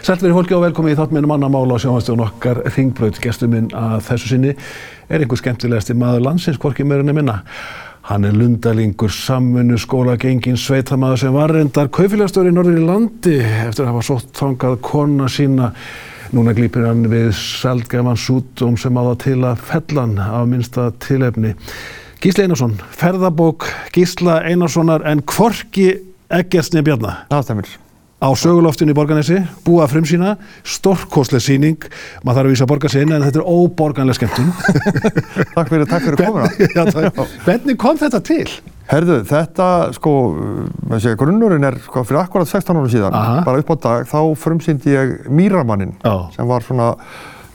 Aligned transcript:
Sælveri 0.00 0.32
fólki 0.32 0.54
og 0.56 0.62
velkomi 0.64 0.94
í 0.94 0.96
þáttmennum 0.96 1.34
annar 1.34 1.50
mála 1.52 1.76
á 1.76 1.82
sjónvastjónu 1.82 2.24
okkar 2.24 2.62
Ringbraut. 2.72 3.18
Gestur 3.20 3.50
minn 3.52 3.66
að 3.76 3.98
þessu 4.06 4.30
sinni 4.30 4.54
er 5.12 5.20
einhver 5.20 5.36
skemmtilegasti 5.36 5.92
maður 5.92 6.24
landsins, 6.24 6.56
hvorki 6.60 6.86
meirinn 6.88 7.12
er 7.12 7.18
minna. 7.18 7.34
Hann 8.08 8.24
er 8.24 8.32
lundalingur, 8.32 9.12
samfunnu, 9.12 9.76
skóla, 9.78 10.14
gengin, 10.16 10.56
sveitamaður 10.56 11.20
sem 11.20 11.36
var 11.36 11.52
reyndar 11.52 11.90
kaufélagstöður 11.92 12.48
í 12.48 12.54
norður 12.56 12.78
í 12.80 12.86
landi 12.86 13.34
eftir 13.42 13.84
að 13.84 13.90
hafa 13.90 14.06
sótt 14.08 14.32
þangað 14.40 14.78
kona 14.88 15.28
sína. 15.28 15.68
Núna 16.32 16.56
glýpir 16.56 16.88
hann 16.88 17.04
við 17.12 17.34
seldgæman 17.36 18.16
sútum 18.16 18.80
sem 18.80 18.96
á 18.96 19.02
það 19.10 19.20
til 19.26 19.36
að 19.50 19.68
fellan 19.68 20.16
af 20.24 20.48
minnsta 20.48 20.88
tilefni. 21.04 21.52
Gísli 22.24 22.48
Einarsson, 22.48 22.80
ferðabók 22.96 23.68
Gísla 23.92 24.40
Einarssonar 24.48 25.04
en 25.04 25.20
kvorki 25.28 25.90
Eggertsni 26.32 26.86
Bjarnar. 26.88 27.26
Á 28.20 28.28
söguloftinu 28.36 28.92
í 28.92 28.96
Borganesi, 28.96 29.38
búa 29.64 29.86
frum 29.88 30.04
sína, 30.04 30.34
stórkoslega 30.68 31.40
síning, 31.40 31.86
maður 32.20 32.36
þarf 32.36 32.48
að 32.50 32.52
vísa 32.52 32.66
að 32.66 32.70
borga 32.74 32.90
sig 32.92 33.06
inn 33.06 33.14
en 33.16 33.24
þetta 33.24 33.40
er 33.40 33.46
óborganlega 33.48 34.18
skemmtun. 34.18 34.50
takk 35.56 35.70
fyrir, 35.72 35.86
takk 35.88 36.04
fyrir 36.04 36.20
komuna. 36.20 36.50
Já, 36.76 36.82
takk. 36.90 37.22
Hvernig 37.46 37.78
kom 37.80 37.96
þetta 38.02 38.20
til? 38.28 38.44
Herðu, 38.90 39.16
þetta, 39.30 39.66
sko, 39.96 40.12
sé, 41.00 41.14
grunnurinn 41.16 41.64
er 41.64 41.78
sko, 41.80 42.02
fyrir 42.04 42.20
akkurat 42.26 42.50
16 42.50 42.76
ára 42.76 42.92
síðan, 42.92 43.16
Aha. 43.16 43.42
bara 43.46 43.62
upp 43.62 43.72
á 43.72 43.76
dag, 43.86 44.08
þá 44.10 44.18
frumsýndi 44.42 44.92
ég 44.92 45.12
Mýramannin, 45.32 45.94
sem 46.34 46.50
var 46.50 46.66
svona 46.66 46.90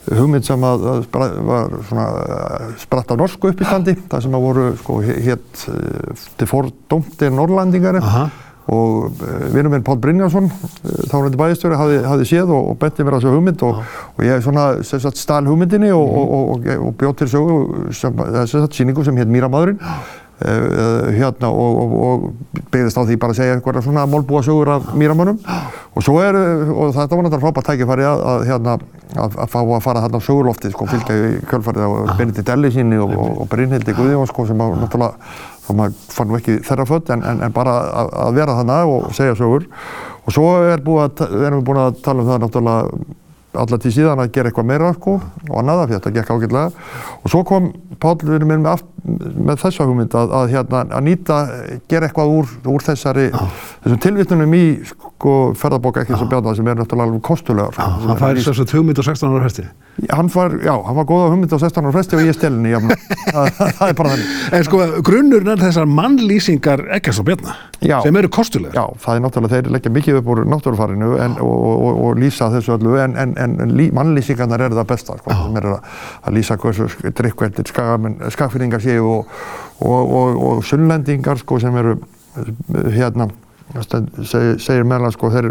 hugmynd 0.06 0.46
sem 0.46 0.64
að, 0.66 0.86
að 0.90 1.04
spra, 1.06 1.28
var 1.46 1.76
svona 1.88 2.06
uh, 2.22 2.66
spratt 2.78 3.12
af 3.12 3.20
norsku 3.20 3.50
uppistandi, 3.50 3.96
það 4.10 4.26
sem 4.26 4.36
að 4.38 4.44
voru, 4.44 4.66
sko, 4.80 4.98
hétt 5.04 5.64
uh, 5.70 6.26
til 6.38 6.50
fordómtir 6.50 7.34
norrlandingari 7.34 8.02
Aha. 8.02 8.26
Og 8.72 9.22
uh, 9.22 9.46
vinnum 9.54 9.74
minn 9.76 9.84
Pál 9.86 10.00
Brynjarsson, 10.02 10.50
uh, 10.50 11.00
þálendi 11.10 11.38
bæðistjóri, 11.38 11.78
hafði, 11.78 12.02
hafði 12.06 12.28
séð 12.32 12.52
og, 12.56 12.72
og 12.72 12.78
benti 12.82 13.06
mér 13.06 13.18
að 13.18 13.24
þessu 13.24 13.34
hugmynd 13.36 13.64
og, 13.68 13.80
og 14.16 14.26
ég 14.26 14.44
svona, 14.44 14.66
sagt, 14.82 15.20
stál 15.20 15.46
hugmyndinni 15.46 15.92
og, 15.94 16.06
og, 16.06 16.36
og, 16.36 16.70
og, 16.76 16.94
bjóð 16.98 17.18
til 17.22 17.32
sögu, 17.36 17.58
sagt, 17.94 18.78
síningu 18.78 19.06
sem 19.06 19.18
hétt 19.20 19.30
Mýramadurinn 19.30 19.78
uh, 20.44 21.14
hérna 21.14 21.48
og, 21.48 21.80
og, 21.82 21.96
og 22.06 22.68
byggðist 22.72 22.98
á 23.00 23.02
því 23.06 23.16
bara 23.20 23.34
að 23.34 23.40
segja 23.40 23.56
einhverja 23.56 23.84
svona 23.86 24.06
málbúa 24.10 24.42
sögur 24.44 24.72
af 24.74 24.90
mýramönnum 24.98 25.38
og 25.96 26.04
svo 26.04 26.18
er, 26.20 26.36
og 26.36 26.92
þetta 26.96 27.16
var 27.16 27.24
náttúrulega 27.24 27.44
frábært 27.44 27.70
tækifæri 27.70 28.04
að, 28.04 28.24
að, 28.32 28.46
hérna, 28.50 28.76
að, 29.16 29.38
að 29.44 29.52
fá 29.54 29.58
að 29.62 29.84
fara 29.86 30.02
þarna 30.04 30.20
á 30.20 30.26
sögurloftið, 30.26 30.74
sko, 30.74 30.88
fylgja 30.92 31.16
í 31.16 31.30
kjölfarið 31.48 31.86
á 31.86 31.90
Benedikt 32.18 32.52
Ellisinni 32.52 32.98
og, 33.00 33.14
og, 33.16 33.38
og 33.44 33.50
Brynhildi 33.52 33.96
Guðjón, 33.96 34.28
sko, 34.28 34.48
sem 34.50 34.60
náttúrulega, 34.60 35.30
þá 35.66 35.70
maður 35.74 36.00
fann 36.14 36.30
nú 36.30 36.38
ekki 36.38 36.56
þeirra 36.66 36.88
född, 36.88 37.12
en, 37.14 37.26
en, 37.26 37.44
en 37.46 37.54
bara 37.54 37.76
að, 38.02 38.10
að 38.24 38.40
vera 38.40 38.56
þarna 38.60 38.80
og 38.90 39.06
segja 39.16 39.36
sögur. 39.38 39.68
Og 40.26 40.34
svo 40.34 40.48
er 40.62 40.76
erum 40.78 41.60
við 41.60 41.64
búin 41.68 41.82
að 41.84 42.02
tala 42.06 42.22
um 42.22 42.30
það 42.30 42.44
náttúrulega 42.44 43.14
alla 43.56 43.78
tíð 43.80 43.94
síðan 43.96 44.20
að 44.20 44.32
gera 44.34 44.50
eitthvað 44.50 44.68
meira 44.68 44.92
sko 44.92 45.16
og 45.16 45.54
annað 45.60 45.82
af 45.82 45.88
því 45.88 45.94
að 45.94 46.00
þetta 46.00 46.14
gekk 46.16 46.32
ágætlega 46.34 46.88
og 47.22 47.32
svo 47.32 47.42
kom 47.48 47.70
Páll 48.02 48.18
við 48.20 48.34
erum 48.36 48.50
með, 48.52 48.82
með 49.48 49.60
þessa 49.62 49.86
hugmynd 49.88 50.14
að, 50.20 50.32
að, 50.36 50.50
hérna, 50.52 50.82
að 50.98 51.04
nýta, 51.06 51.36
gera 51.88 52.10
eitthvað 52.10 52.32
úr, 52.34 52.50
úr 52.68 52.84
þessari, 52.84 53.30
þessum 53.32 54.02
tilvitnunum 54.04 54.56
í 54.58 54.64
sko 54.90 55.05
ferðabóka 55.56 56.02
ekki 56.02 56.16
sem 56.18 56.28
bjarnar 56.28 56.56
sem 56.58 56.66
er 56.68 56.76
náttúrulega 56.76 57.08
alveg 57.08 57.22
kostulegar 57.24 57.72
sem 57.72 58.08
Hann 58.10 58.18
fær 58.20 58.36
þess 58.36 58.60
að 58.62 58.72
2 58.72 58.82
minnur 58.84 59.06
16 59.06 59.30
ára 59.32 59.44
hesti. 59.46 59.64
Hann 60.12 60.28
var, 60.28 60.56
já, 60.60 60.74
hann 60.84 60.96
var 60.98 61.06
góð 61.08 61.22
á 61.24 61.28
hugmynd 61.32 61.54
á 61.56 61.58
16 61.62 61.86
ára 61.86 61.92
fresti 61.94 62.18
og 62.18 62.26
ég 62.26 62.36
stelni, 62.36 62.72
já, 62.74 62.76
það, 63.32 63.48
það 63.78 63.86
er 63.86 63.94
bara 63.96 64.10
þannig. 64.12 64.34
En 64.58 64.66
sko, 64.66 64.80
grunnurinn 65.08 65.52
er 65.54 65.62
þessar 65.62 65.88
mannlýsingar 65.88 66.82
Eggerts 66.98 67.20
og 67.22 67.28
Bjarnar, 67.30 67.62
Já. 67.80 67.96
sem 68.04 68.18
eru 68.20 68.30
kostulegar. 68.36 68.76
Já, 68.76 69.00
það 69.06 69.16
er 69.16 69.24
náttúrulega, 69.24 69.54
þeir 69.54 69.70
leggja 69.76 69.94
mikið 69.96 70.20
upp 70.20 70.28
úr 70.34 70.42
náttúrufarinu 70.52 71.10
en, 71.24 71.38
og, 71.40 71.56
og, 71.56 71.86
og, 71.86 72.02
og 72.10 72.20
lýsa 72.20 72.50
þessu 72.52 72.76
öllu 72.76 72.98
en, 73.00 73.16
en, 73.16 73.32
en, 73.40 73.56
lí, 73.72 73.88
mannlýsingarnar 73.96 74.66
eru 74.68 74.76
það 74.82 74.90
besta, 74.92 75.16
sko, 75.22 75.38
sem 75.40 75.58
eru 75.62 75.72
að, 75.78 75.96
að 76.28 76.36
lýsa 76.36 76.58
hversu 76.60 76.90
drikkveldir 77.16 77.72
skagfyrringar 78.36 78.84
séu 78.84 79.08
og, 79.16 79.32
og, 79.80 80.14
og, 80.20 80.44
og 80.50 80.62
sunnlendingar, 80.68 81.40
sko, 81.40 81.60
sem 81.64 81.80
eru 81.80 81.96
hérna, 82.92 83.30
segir, 83.74 84.56
segir 84.62 84.86
meðal 84.88 85.12
sko, 85.14 85.30
þeir, 85.34 85.48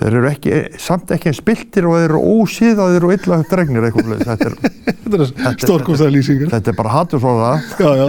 þeir 0.00 0.16
eru 0.20 0.30
ekki, 0.30 0.54
samt 0.82 1.12
ekki 1.14 1.30
eins 1.30 1.40
spiltir 1.42 1.88
og 1.88 1.98
þeir 1.98 2.06
eru 2.08 2.22
ósíðaðir 2.38 3.06
og 3.08 3.14
illa 3.16 3.40
dregnir 3.50 3.88
eitthvað, 3.88 4.24
þetta 4.24 4.50
er, 4.50 4.56
er 5.50 5.56
stórkostlega 5.62 6.14
lýsingar. 6.14 6.52
þetta 6.54 6.72
er 6.72 6.78
bara 6.78 6.94
hattur 6.94 7.22
svo 7.22 7.36
það. 7.38 7.70
Já, 7.78 7.90
já. 7.98 8.06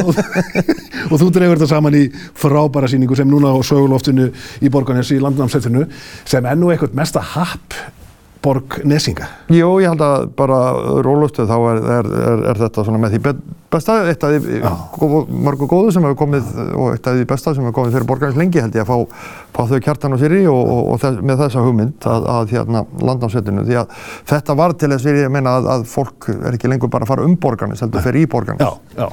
og 1.09 1.15
þú 1.15 1.29
dreifur 1.35 1.61
þetta 1.61 1.71
saman 1.73 1.99
í 1.99 2.03
frábæra 2.43 2.91
síningu 2.91 3.17
sem 3.19 3.29
núna 3.29 3.53
á 3.53 3.59
söguloftinu 3.65 4.29
í 4.61 4.73
Borgarnes 4.73 5.13
í 5.15 5.21
landnámsveitinu 5.23 5.87
sem 6.23 6.45
er 6.45 6.59
nú 6.59 6.73
eitthvað 6.73 6.97
mesta 6.99 7.23
happ 7.35 7.79
borg 8.43 8.79
nesinga. 8.87 9.27
Jó, 9.51 9.67
ég 9.83 9.89
held 9.91 10.03
að 10.03 10.29
bara 10.39 10.59
rólustu 11.03 11.45
þá 11.49 11.57
er, 11.73 11.81
er, 11.99 12.11
er, 12.53 12.61
þetta 12.61 12.85
svona 12.85 13.01
með 13.01 13.17
því 13.17 13.23
besta, 13.73 13.97
eitt 14.09 14.23
af 14.25 14.33
því 14.35 14.59
mörgu 15.45 15.67
góðu 15.69 15.93
sem 15.95 16.05
hefur 16.05 16.17
komið 16.23 16.49
og 16.73 16.93
eitt 16.93 17.09
af 17.09 17.17
því 17.17 17.27
besta 17.29 17.53
sem 17.55 17.65
hefur 17.65 17.77
komið 17.79 17.97
fyrir 17.97 18.07
borgarins 18.09 18.39
lengi 18.39 18.63
held 18.63 18.77
ég 18.77 18.85
að 18.85 18.89
fá, 18.89 19.23
fá 19.55 19.61
þau 19.71 19.81
kjartan 19.85 20.15
og 20.15 20.21
sér 20.21 20.35
í 20.39 20.41
og, 20.49 20.59
og, 20.59 20.81
og 20.93 21.01
þess, 21.03 21.23
með 21.29 21.43
þessa 21.43 21.65
hugmynd 21.65 22.09
að, 22.13 22.29
að 22.35 22.53
hérna 22.55 22.83
landnámsveitinu 23.09 23.65
því 23.67 23.79
að 23.83 23.97
þetta 24.33 24.57
var 24.59 24.75
til 24.79 24.91
þess 24.93 25.09
að 25.09 25.21
ég 25.23 25.33
meina 25.33 25.55
að, 25.59 25.71
að 25.75 25.87
fólk 25.93 26.29
er 26.35 26.57
ekki 26.57 26.71
lengur 26.71 26.93
bara 26.93 27.07
að 27.07 27.13
fara 27.13 27.27
um 27.27 27.35
borgarnis 27.39 27.83
heldur 27.85 28.05
fer 28.05 28.19
í 28.19 28.25
borgarnis. 28.29 28.65
Já, 28.65 29.03
já. 29.03 29.07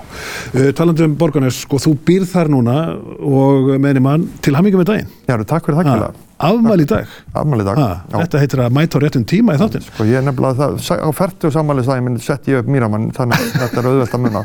Uh, 0.57 0.71
talandi 0.77 1.07
um 1.07 1.17
Borgarnes, 1.17 1.63
sko, 1.65 1.81
þú 1.81 1.97
býrð 2.07 2.31
þar 2.35 2.53
núna 2.53 2.77
og 3.25 3.75
meðni 3.83 4.05
mann 4.05 4.29
til 4.45 4.57
hamingu 4.57 4.81
með 4.83 4.93
daginn. 4.93 5.13
Já, 5.27 5.37
takk 5.45 5.69
fyrir 5.69 5.81
það 5.81 5.87
Ha, 5.87 5.93
kjælega. 5.93 6.27
Afmæli 6.37 6.85
í 6.85 6.89
dag. 6.91 7.13
Afmæli 7.33 7.65
í 7.65 7.67
dag. 7.67 7.79
Já. 7.81 8.17
þetta 8.21 8.41
heitir 8.43 8.61
að 8.67 8.75
mæta 8.77 8.99
á 8.99 9.03
réttum 9.07 9.25
tíma 9.29 9.55
í 9.57 9.61
þáttinn. 9.61 9.85
Sko 9.87 10.05
ég 10.05 10.25
nefnilega 10.27 10.59
það, 10.59 11.01
á 11.01 11.11
færtu 11.17 11.51
sammælisdagi 11.55 12.05
minn 12.05 12.19
sett 12.21 12.51
ég 12.51 12.61
upp 12.61 12.69
Mýramann, 12.69 13.09
þannig 13.17 13.41
að 13.41 13.55
þetta 13.63 13.81
er 13.81 13.89
auðvelt 13.91 14.17
að 14.19 14.25
munna, 14.27 14.43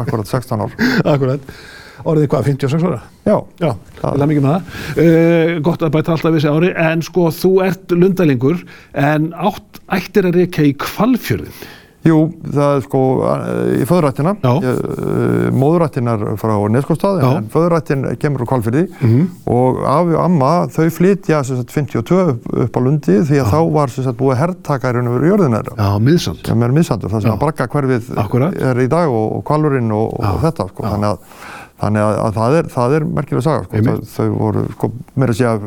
akkurat 0.00 0.26
16 0.26 0.64
ár. 0.66 0.74
Akkurat. 1.04 1.52
Orðið 2.08 2.30
hvað, 2.32 2.46
56 2.48 2.84
ára? 2.88 3.00
Já, 3.28 3.34
Já, 3.60 3.70
til 3.98 4.22
hamingu 4.22 4.44
með 4.44 4.54
það. 4.54 4.78
Uh, 4.96 5.50
gott 5.66 5.82
að 5.84 5.92
bæta 5.96 6.14
alltaf 6.14 6.36
þessi 6.36 6.52
ári, 6.54 6.70
en 6.88 7.04
sko, 7.04 7.26
þú 7.34 7.50
ert 7.66 7.92
lundalingur, 7.92 8.62
en 8.96 9.28
átt 9.36 9.82
ættir 9.98 10.30
að 10.30 10.40
reyka 10.40 10.64
í 10.64 10.72
kvalfjörðin. 10.80 11.60
Jú, 12.04 12.18
það 12.48 12.76
er 12.76 12.80
sko 12.86 13.00
eh, 13.28 13.82
í 13.82 13.86
föðurættina, 13.88 14.32
Já. 14.40 14.52
móðurættin 15.52 16.08
er 16.08 16.22
frá 16.40 16.54
Neskóstað, 16.72 17.20
Já. 17.22 17.30
en 17.38 17.48
föðurættin 17.52 18.04
kemur 18.20 18.44
úr 18.44 18.48
Kvalfyrði 18.50 18.84
Mhm. 19.00 19.26
og 19.46 19.82
afi 19.84 20.14
og 20.16 20.24
amma 20.24 20.52
þau 20.72 20.88
flytja 20.96 21.42
sagt 21.44 21.70
52 21.70 22.38
upp, 22.64 22.76
á 22.76 22.80
Lundi 22.80 23.18
því 23.20 23.40
að 23.42 23.50
þá 23.52 23.60
var 23.72 23.88
sagt 23.88 24.16
búið 24.18 24.36
herrtakarinn 24.40 25.08
yfir 25.10 25.28
jörðina 25.30 25.60
þeirra. 25.62 25.76
Já, 25.76 25.98
miðsand. 26.00 26.46
sem 26.46 26.62
er 26.62 26.68
missandur, 26.72 27.10
það 27.10 27.22
sem 27.22 27.30
Já. 27.30 27.36
að 27.36 27.40
bragga 27.44 27.68
hverfið 27.68 28.10
Akkúrat. 28.16 28.56
er 28.62 28.74
í 28.80 28.88
dag 28.88 29.08
og, 29.08 29.36
og 29.36 29.44
kvalurinn 29.44 29.92
og, 29.92 30.14
og 30.18 30.24
Já. 30.24 30.50
þetta 30.50 30.68
sko. 30.70 30.82
þannig, 30.82 31.10
að, 31.10 31.18
þannig 31.80 32.00
að, 32.06 32.18
að 32.24 32.34
það 32.40 32.58
er, 32.58 32.64
það 32.74 32.94
er 32.96 33.04
merkilega 33.04 33.42
saga 33.42 33.64
sko. 33.64 33.76
Einmitt. 33.76 34.08
þau, 34.08 34.16
þau 34.16 34.38
voru 34.38 34.64
sko, 34.72 34.90
mér 35.16 35.28
að 35.28 35.40
segja 35.40 35.58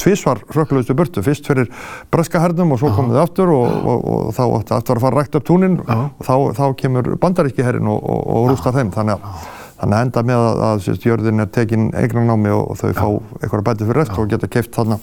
tvísvar 0.00 0.40
hrökkluðustu 0.52 0.96
burtu, 0.96 1.22
fyrst 1.24 1.48
fyrir 1.48 1.70
breska 2.12 2.40
hernum 2.42 2.74
og 2.74 2.80
svo 2.80 2.92
komið 2.96 3.18
þau 3.18 3.22
aftur 3.22 3.52
og, 3.54 3.76
og, 3.92 4.06
og 4.12 4.34
þá 4.36 4.42
átti 4.46 4.76
aftur 4.76 5.00
að 5.00 5.06
fara 5.06 5.16
að 5.16 5.22
rækta 5.22 5.40
upp 5.40 5.48
túnin. 5.50 5.78
Og 5.86 6.22
þá, 6.26 6.34
þá 6.58 6.64
kemur 6.82 7.12
bandaríski 7.22 7.66
herrin 7.66 7.90
og, 7.92 8.00
og, 8.02 8.50
rústar 8.52 8.76
þeim. 8.76 8.92
Þannig 8.94 9.18
að, 9.18 9.50
þannig 9.80 9.98
að 9.98 10.06
enda 10.06 10.24
með 10.30 10.44
að, 10.44 10.62
að 10.68 10.84
sérst, 10.86 11.08
jörðin 11.10 11.44
er 11.44 11.52
tekin 11.58 11.90
eignanámi 11.96 12.54
og, 12.54 12.72
þau 12.80 12.88
fá 12.96 13.08
eitthvað 13.42 13.66
bæti 13.70 13.90
fyrir 13.90 14.02
rest 14.02 14.16
og 14.16 14.32
geta 14.32 14.50
keift 14.52 14.74
þarna. 14.76 15.00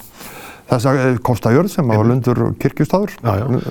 Þessa 0.71 0.95
eh, 0.95 1.21
kostajörð 1.27 1.73
sem 1.73 1.89
var 1.91 2.07
lundur 2.07 2.45
kirkjustadur, 2.61 3.11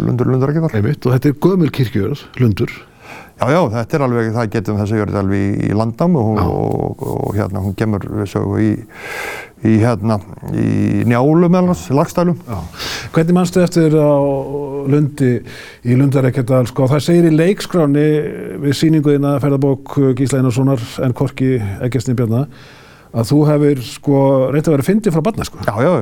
lundur 0.04 0.28
lundur 0.28 0.52
ekki 0.52 0.64
þar. 0.66 0.78
Einmitt, 0.78 1.06
og 1.08 1.16
þetta 1.16 1.30
er 1.32 1.38
gömul 1.48 1.70
kirkjörð, 1.72 2.26
lundur. 2.42 2.74
Já, 3.40 3.46
já, 3.50 3.60
þetta 3.72 3.96
er 3.96 4.04
alveg, 4.06 4.28
það 4.36 4.50
getum 4.56 4.76
þess 4.78 4.92
að 4.94 5.00
gjörði 5.00 5.18
alveg 5.22 5.40
í, 5.42 5.54
í 5.66 5.78
landnám 5.78 6.18
og, 6.20 6.34
Já. 6.38 6.44
og, 6.50 7.06
og, 7.12 7.30
hérna, 7.36 7.62
hún 7.64 7.74
kemur 7.78 8.04
sögu 8.30 8.60
í, 8.62 8.68
í 9.66 9.72
hérna, 9.82 10.18
í 10.52 11.02
njálu 11.10 11.48
með 11.50 11.72
hans, 11.72 11.86
lagstælum. 11.94 12.38
Já. 12.46 12.60
Hvernig 13.16 13.38
mannstu 13.38 13.64
eftir 13.64 13.96
á 13.98 14.14
Lundi 14.92 15.32
í 15.82 15.98
Lundarekkjadal, 15.98 16.64
sko, 16.70 16.86
það 16.92 17.04
segir 17.08 17.30
í 17.30 17.34
leikskráni 17.34 18.06
við 18.62 18.78
sýninguðina 18.78 19.36
ferðabók 19.42 19.96
Gísla 20.18 20.42
Einarssonar 20.42 20.86
en 21.02 21.16
Korki 21.18 21.56
Eggertsni 21.82 22.14
Bjarnar 22.18 22.48
að 23.12 23.28
þú 23.28 23.38
hefur 23.50 23.80
sko 23.84 24.18
reynt 24.54 24.68
að 24.68 24.76
vera 24.78 24.86
fyndið 24.86 25.16
frá 25.16 25.24
barna, 25.26 25.46
sko. 25.48 25.64
Já, 25.66 25.74
já, 25.84 25.92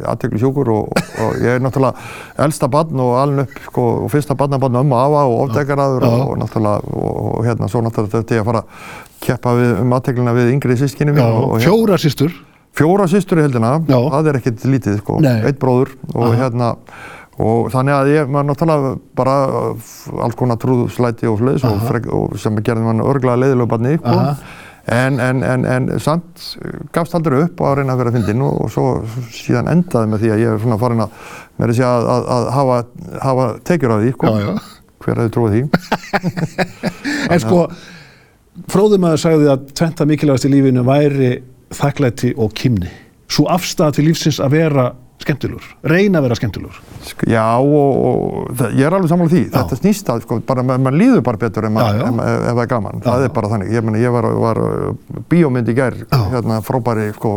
aðtekli 0.00 0.40
sjúkur 0.40 0.70
og, 0.72 0.92
og 1.22 1.40
ég 1.42 1.56
er 1.58 1.62
náttúrulega 1.62 2.44
elsta 2.46 2.68
barn 2.72 3.02
og 3.04 3.12
aln 3.20 3.42
upp, 3.44 3.56
sko, 3.66 3.86
og 4.04 4.12
fyrsta 4.12 4.36
barnabarn 4.38 4.80
ömmu 4.82 4.96
afa 4.98 5.24
og 5.28 5.36
ofdekaraður 5.46 6.06
og, 6.08 6.22
og 6.30 6.38
náttúrulega, 6.42 6.94
og, 6.96 7.20
og 7.36 7.46
hérna, 7.46 7.68
svo 7.72 7.82
náttúrulega 7.84 8.20
þetta 8.22 8.38
ég 8.38 8.44
að 8.44 8.50
fara 8.50 8.62
að 8.64 8.88
keppa 9.26 9.54
við, 9.58 9.74
um 9.84 9.96
aðteklina 9.98 10.36
við 10.38 10.52
yngri 10.56 10.78
sískinni 10.80 11.14
Já, 11.14 11.20
mín 11.20 11.28
hérna, 11.28 11.62
fjóra 11.66 11.98
systur. 12.00 12.36
fjóra 12.78 13.08
systur 13.12 13.42
í 13.42 13.46
heldina, 13.46 13.74
Já. 13.86 13.98
það 14.16 14.30
er 14.32 14.40
ekkert 14.40 14.64
lítið, 14.72 14.98
sko, 15.02 15.20
Nei. 15.22 15.36
eitt 15.46 15.60
bróður 15.62 15.94
og 16.14 16.26
Aha. 16.30 16.34
hérna, 16.40 16.72
og 17.42 17.70
þannig 17.72 17.96
að 17.98 18.10
ég 18.12 18.32
var 18.32 18.48
náttúrulega 18.48 18.96
bara 19.18 19.36
alls 20.24 20.36
konar 20.38 20.60
trúðslæti 20.60 21.28
og 21.30 21.40
svoleiðis 21.40 21.64
og, 22.12 22.36
sem 22.40 22.58
gerði 22.64 22.88
mann 22.88 23.04
örglega 23.04 23.40
leiðilegu 23.44 23.70
barni, 23.70 23.96
sko. 24.00 24.18
En, 24.90 25.20
en, 25.20 25.42
en, 25.46 25.64
en 25.64 26.00
samt 26.02 26.42
gafst 26.94 27.14
aldrei 27.14 27.44
upp 27.44 27.60
á 27.62 27.70
að 27.70 27.76
reyna 27.78 27.94
að 27.94 28.00
vera 28.02 28.12
fyndinn 28.16 28.42
og, 28.42 28.64
og 28.64 28.72
svo 28.74 28.86
síðan 29.30 29.70
endaði 29.70 30.10
með 30.10 30.24
því 30.24 30.32
að 30.34 30.42
ég 30.42 30.54
er 30.54 30.62
svona 30.64 30.78
farin 30.80 31.04
að, 31.04 31.12
með 31.60 31.72
þessi 31.72 31.84
að, 31.86 32.06
að, 32.14 32.26
að 32.34 32.48
hafa, 32.56 32.78
hafa 33.22 33.44
tekjur 33.68 33.94
af 33.94 34.02
því, 34.02 34.14
sko. 34.16 34.32
Já, 34.32 34.48
já. 34.48 34.80
Hver 35.02 35.20
hefði 35.20 35.34
trúið 35.34 35.54
því? 35.54 35.62
En 37.32 37.42
sko, 37.42 37.60
fróðumæður 38.74 39.22
sagði 39.22 39.48
að 39.52 39.70
tventa 39.78 40.06
mikilvægast 40.10 40.48
í 40.48 40.52
lífinu 40.52 40.82
væri 40.86 41.30
þakklæti 41.72 42.34
og 42.42 42.52
kymni. 42.58 42.90
Svo 43.32 43.46
afstæða 43.54 43.96
til 43.96 44.08
lífsins 44.10 44.42
að 44.42 44.58
vera 44.58 44.88
skemmtilegur, 45.24 45.64
reyna 45.92 46.20
að 46.20 46.26
vera 46.28 46.36
skemmtilegur. 46.38 46.78
Sk- 47.08 47.26
Já, 47.32 47.44
og, 47.58 48.00
og 48.08 48.50
það, 48.58 48.74
ég 48.78 48.86
er 48.88 48.96
alveg 48.96 49.10
sammála 49.12 49.32
því. 49.32 49.42
Þetta 49.54 49.78
snýst 49.80 50.10
að, 50.12 50.22
sko, 50.26 50.38
bara, 50.48 50.64
ma- 50.66 50.78
maður 50.82 50.98
líður 51.00 51.22
bara 51.28 51.40
betur 51.42 51.66
ef, 51.68 51.72
Já, 51.72 52.02
já. 52.02 52.10
það 52.48 52.60
er 52.64 52.70
gaman. 52.74 53.00
það 53.06 53.26
er 53.28 53.32
bara 53.38 53.50
þannig. 53.54 53.72
Ég, 53.76 53.86
meni, 53.88 54.02
ég 54.04 54.14
var, 54.14 54.28
var 54.44 54.60
uh, 54.62 54.92
bíómynd 55.32 55.72
í 55.72 55.76
gær, 55.78 55.96
hérna, 56.34 56.60
frábæri, 56.66 57.08
sko, 57.16 57.32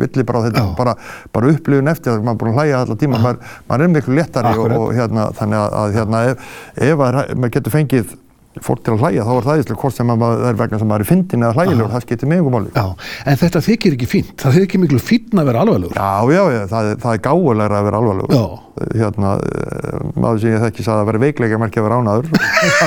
villi 0.00 0.24
bara 0.28 0.44
þetta, 0.48 0.64
Já. 0.66 0.74
bara, 0.78 0.96
bara 1.32 1.52
upplifun 1.52 1.92
eftir 1.92 2.18
maður 2.22 2.32
er 2.34 2.40
búin 2.42 2.52
að 2.54 2.60
hlæja 2.62 2.80
allar 2.82 3.00
tíma, 3.02 3.20
maður, 3.22 3.54
maður 3.68 3.86
er 3.88 3.94
miklu 3.96 4.16
léttari 4.18 4.54
og, 4.58 4.76
og 4.78 4.92
hérna, 4.96 5.28
þannig 5.38 5.60
að, 5.62 5.78
að 5.82 5.96
hérna, 5.98 6.22
ef, 6.32 6.50
ef 6.88 7.04
að, 7.08 7.20
maður 7.36 7.54
getur 7.58 7.74
fengið 7.76 8.14
fólk 8.60 8.82
til 8.84 8.92
að 8.92 9.00
hlæja, 9.00 9.22
þá 9.24 9.32
er 9.38 9.46
það 9.46 9.60
íslega 9.62 9.80
hvort 9.80 9.96
sem 9.96 10.10
að 10.12 10.18
maður 10.20 10.42
er 10.50 10.56
vegna 10.60 10.78
sem 10.82 10.88
maður 10.90 11.04
er 11.04 11.08
fyndin 11.08 11.44
eða 11.46 11.54
hlægilegur, 11.56 11.92
það 11.94 12.02
skiptir 12.04 12.28
mig 12.28 12.40
einhver 12.42 12.52
máli. 12.52 12.72
Já, 12.76 12.84
en 13.32 13.38
þetta 13.40 13.62
þykir 13.64 13.96
ekki 13.96 14.08
fínt. 14.10 14.34
Það 14.42 14.58
þykir 14.58 14.82
miklu 14.82 15.00
fínt 15.00 15.32
að 15.40 15.48
vera 15.48 15.62
alveglugur. 15.64 15.96
Já, 15.96 16.34
já, 16.36 16.42
já, 16.52 16.60
það, 16.72 16.90
það 17.04 17.16
er 17.16 17.22
gáulegra 17.28 17.78
að 17.80 17.86
vera 17.88 18.02
alvarlegur. 18.02 18.36
Já. 18.36 18.44
Hérna, 18.98 19.30
eh, 19.46 20.04
maður 20.20 20.42
sem 20.42 20.52
ég 20.52 20.62
þekki 20.66 20.84
sagði 20.86 21.00
að 21.04 21.08
vera 21.12 21.22
veikleika 21.22 21.58
merkja 21.62 21.82
að 21.82 21.88
vera 21.88 21.98
ánaður. 22.02 22.26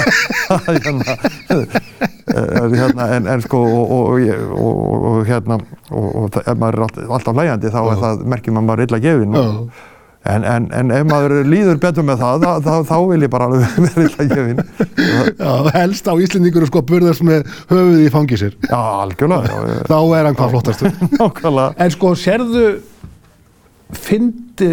hérna, 0.69 1.17
eh, 1.56 2.77
hérna, 2.77 3.09
en, 3.17 3.27
en 3.35 3.41
sko, 3.45 3.63
og, 3.65 3.91
og, 3.95 4.13
og, 4.13 4.29
og, 4.53 4.79
og, 4.85 5.09
og 5.12 5.25
hérna, 5.29 5.59
og, 5.91 6.07
og 6.23 6.29
það- 6.35 6.47
ef 6.53 6.62
maður 6.62 6.79
er 6.79 6.85
allt, 6.88 7.01
alltaf 7.17 7.38
hlæjandi 7.41 7.73
þá 7.73 7.81
er 7.83 8.01
það 8.06 8.23
merkjum 8.35 8.62
að 8.62 8.67
maður 8.69 8.85
er 8.85 8.89
illa 8.89 9.03
gefin. 9.09 9.38
Já. 9.41 9.45
En, 10.25 10.42
en, 10.50 10.63
en 10.74 10.89
ef 10.89 11.04
maður 11.06 11.44
líður 11.45 11.77
betur 11.83 12.06
með 12.07 12.24
það, 12.24 12.44
þá, 12.45 12.66
þá, 12.66 12.88
þá 12.89 12.95
vil 13.12 13.19
ég 13.22 13.31
bara 13.33 13.45
alveg 13.45 13.75
vera 13.86 14.06
illa 14.07 14.25
gefin. 14.31 14.62
Já, 15.38 15.51
helst 15.75 16.10
á 16.10 16.13
Íslendingur 16.18 16.66
sko 16.69 16.81
burðast 16.89 17.22
með 17.27 17.45
höfuð 17.69 18.01
í 18.01 18.10
fangi 18.13 18.39
sér. 18.42 18.56
Já, 18.66 18.80
algjörlega. 19.04 19.54
Já, 19.54 19.75
Þá 19.92 19.98
er 20.18 20.30
hann 20.30 20.39
hvað 20.39 20.56
flottastur. 20.56 20.95
nákvæmlega. 21.19 21.68
En 21.86 21.94
sko, 21.94 22.13
sérðu 22.18 22.66
fyndi, 24.01 24.72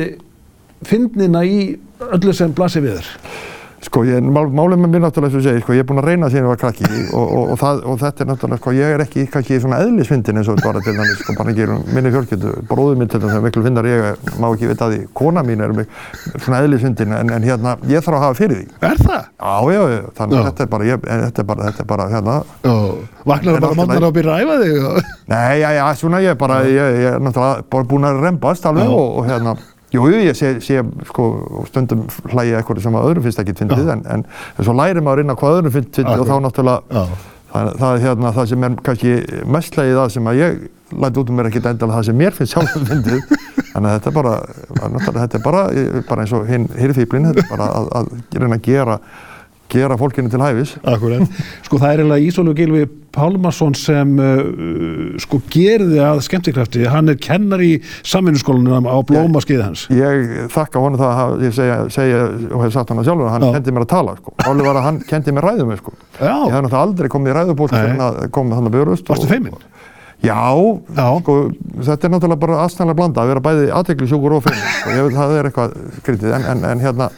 fyndnina 0.89 1.45
í 1.45 1.59
öllu 2.09 2.33
sem 2.37 2.55
blasir 2.57 2.87
við 2.87 3.03
þér? 3.03 3.11
Sko, 3.83 4.05
ég, 4.07 4.23
mál, 4.23 4.47
málið 4.55 4.79
með 4.79 4.93
mér 4.93 5.01
náttúrulega, 5.03 5.35
og 5.35 5.43
ég 5.43 5.47
segi, 5.49 5.61
sko, 5.65 5.75
ég 5.75 5.83
er 5.83 5.87
búinn 5.89 5.99
að 5.99 6.07
reyna 6.07 6.29
síðan 6.31 6.45
ég 6.47 6.51
var 6.53 6.59
krakki 6.61 6.85
og, 6.87 7.23
og, 7.25 7.49
og, 7.51 7.57
það, 7.59 7.81
og 7.91 7.97
þetta 7.99 8.23
er 8.23 8.29
náttúrulega, 8.31 8.61
sko, 8.63 8.71
ég 8.79 8.93
er 8.95 9.03
ekki 9.03 9.25
kannski 9.33 9.59
svona 9.61 9.81
eðlisfindin 9.83 10.39
eins 10.39 10.51
og 10.53 10.61
var 10.63 10.79
til 10.79 10.95
dæmis, 10.95 11.19
sko, 11.25 11.35
bara 11.35 11.51
ekki 11.51 11.67
minni 11.97 12.13
fjölskyldu, 12.15 12.53
bróður 12.71 13.01
minn 13.01 13.11
til 13.11 13.19
dæmis, 13.25 13.35
sem 13.35 13.43
miklu 13.49 13.65
fyndar 13.67 13.89
ég, 13.91 14.05
er, 14.13 14.17
má 14.39 14.47
ekki 14.55 14.71
vita 14.71 14.87
að 14.87 14.95
því, 14.95 15.01
kona 15.19 15.43
mín 15.49 15.65
er 15.67 15.75
mik- 15.81 15.91
svona 16.37 16.61
eðlisfindin, 16.63 17.17
en, 17.19 17.35
en 17.35 17.49
hérna, 17.49 17.75
ég 17.91 18.07
þarf 18.07 18.21
að 18.21 18.25
hafa 18.29 18.39
fyrir 18.39 18.61
því. 18.63 18.67
Er 18.87 19.03
það? 19.03 19.23
Já, 19.43 19.57
já, 19.75 19.83
já, 19.97 20.01
þannig 20.21 20.39
að 20.39 20.47
þetta 20.53 20.63
er 20.63 20.71
bara, 20.77 20.85
ég, 20.93 20.97
þetta 21.27 21.43
er 21.43 21.51
bara, 21.51 21.63
þetta 21.73 21.83
er 21.83 21.91
bara, 21.93 22.05
hérna, 22.15 22.39
Já. 22.63 22.77
Það 23.23 23.59
bara 23.59 23.83
í 23.83 23.99
lagi. 23.99 24.07
að 24.07 24.17
byrja 24.17 24.33
að 24.33 24.43
æfa 24.43 24.55
þig? 24.63 24.75
nei, 25.35 25.55
já, 25.59 25.69
já, 25.75 25.85
svona 25.99 26.23
ég 26.23 26.31
er 26.33 26.39
bara, 26.39 26.63
ég, 26.71 26.87
ég 27.03 27.13
er 29.93 30.01
náttúrulega 30.01 30.01
bara 30.01 30.01
búinn 30.01 30.01
að 30.01 30.01
rembast 30.01 30.01
alveg 30.01 30.01
Já. 30.01 30.01
og, 30.01 30.01
og 30.01 30.01
hérna, 30.01 30.01
Jú, 30.01 30.07
jú, 30.09 30.21
ég 30.25 30.37
sé, 30.37 30.55
sé 30.65 30.81
sko, 31.11 31.25
stundum 31.69 32.07
hlægja 32.33 32.61
eitthvað 32.61 32.83
sem 32.83 32.95
að 32.97 33.09
öðrum 33.11 33.25
finnst 33.27 33.41
ekki 33.43 33.55
fyndið, 33.59 33.91
en, 33.93 34.05
en, 34.09 34.23
svo 34.57 34.73
læri 34.73 35.03
maður 35.05 35.21
inn 35.21 35.33
á 35.33 35.37
hvað 35.37 35.57
öðrum 35.59 35.75
finnst 35.75 35.99
fyndið 35.99 36.23
og 36.23 36.31
þá 36.31 36.37
náttúrulega. 36.47 37.07
Það, 37.53 37.69
það, 37.77 37.91
er 37.91 38.01
hérna, 38.01 38.31
það 38.33 38.47
sem 38.49 38.63
er 38.65 38.77
kannski 38.87 39.11
mest 39.53 39.75
hlægið 39.77 39.99
það 39.99 40.13
sem 40.15 40.29
að 40.31 40.39
ég 40.41 40.63
læti 41.03 41.21
út 41.21 41.33
um 41.33 41.37
mér 41.37 41.49
ekkert 41.51 41.67
endalega 41.69 41.99
það 41.99 42.07
sem 42.09 42.17
mér 42.17 42.37
finnst 42.39 42.55
sjálfum 42.55 42.87
fyndið. 42.89 43.35
Þannig 43.73 43.91
að 43.91 43.99
þetta 43.99 44.09
er 44.09 44.17
bara, 44.17 44.33
þetta 45.19 45.39
er 45.39 45.45
bara, 45.45 45.63
bara 46.09 46.25
eins 46.25 46.33
og 46.33 46.49
hinn 46.49 46.65
hirðfýblin, 46.79 47.29
þetta 47.29 47.45
er 47.45 47.51
bara 47.53 47.69
að, 47.77 47.91
að 48.01 48.41
reyna 48.41 48.57
að 48.57 48.65
gera, 48.71 48.97
gera 49.73 49.97
fólkinu 50.01 50.31
til 50.33 50.43
hæfis. 50.43 50.75
Akkurat. 50.85 51.39
Sko 51.67 51.81
það 51.81 51.95
er 51.95 52.03
eiginlega 52.03 52.27
Ísólu 52.29 52.55
Gilvi 52.57 52.85
Pálmarsson 53.13 53.75
sem 53.77 54.13
uh, 54.21 55.17
sko 55.21 55.41
gerði 55.53 56.01
að 56.01 56.23
skemmtikrafti. 56.29 56.87
Hann 56.89 57.13
er 57.13 57.19
kennar 57.21 57.61
í 57.65 57.75
samvinnuskólanum 58.09 58.89
á 58.89 58.97
blómaskiði 59.09 59.65
hans. 59.67 59.85
Ég 59.93 60.49
þakka 60.53 60.81
honum 60.81 61.01
það 61.01 61.21
að 61.25 61.45
ég 61.49 61.57
segja, 61.59 61.79
segja 61.93 62.23
og 62.53 62.65
hef 62.65 62.77
sagt 62.77 62.93
hann 62.93 63.03
að 63.03 63.11
sjálfur 63.11 63.33
hann 63.35 63.49
Já. 63.49 63.53
kendi 63.59 63.77
mér 63.77 63.87
að 63.87 63.93
tala. 63.93 64.17
Sko. 64.21 64.37
Álið 64.47 64.69
var 64.71 64.81
að 64.81 64.89
hann 64.89 65.03
kendi 65.11 65.37
mér 65.37 65.49
ræðum. 65.51 65.75
Sko. 65.83 65.95
Já. 66.17 66.33
Ég 66.33 66.57
hef 66.57 66.65
náttúrulega 66.65 66.87
aldrei 66.87 67.13
komið 67.13 67.35
í 67.35 67.37
ræðuból 67.41 67.69
Nei. 67.73 67.79
sem 67.83 68.03
að 68.09 68.21
koma 68.39 68.59
þannig 68.59 68.73
að 68.73 68.79
björust. 68.79 69.13
Varstu 69.13 69.31
feiminn? 69.31 69.61
Já, 70.23 70.39
Já. 70.95 71.07
Sko, 71.21 71.37
þetta 71.83 72.07
er 72.07 72.13
náttúrulega 72.15 72.43
bara 72.45 72.59
aðstæðanlega 72.63 72.99
blanda 73.01 73.23
að 73.23 73.33
vera 73.33 73.45
bæði 73.47 73.71
aðteglisjúkur 73.79 74.37
og 74.37 74.45
feiminn. 74.45 74.69
Sko. 74.77 74.93
Ég 74.95 75.09
veit 75.09 75.17
það 75.17 75.35
er 75.39 75.49
eitthvað 75.49 75.75
skrítið 75.99 76.37
en, 76.37 76.45
en, 76.53 76.63
en 76.69 76.85
hérna, 76.85 77.09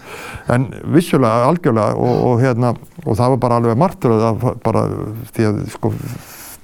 en 0.55 0.69
vissulega, 0.95 1.51
algjörlega 1.51 1.99
og, 2.01 2.23
og 2.31 2.41
hérna, 2.45 2.73
og 3.05 3.19
það 3.21 3.35
var 3.35 3.43
bara 3.45 3.61
alveg 3.61 3.83
martröð 3.85 4.25
að 4.31 4.49
bara 4.65 4.87
því 5.37 5.51
að 5.51 5.61
sko 5.77 5.93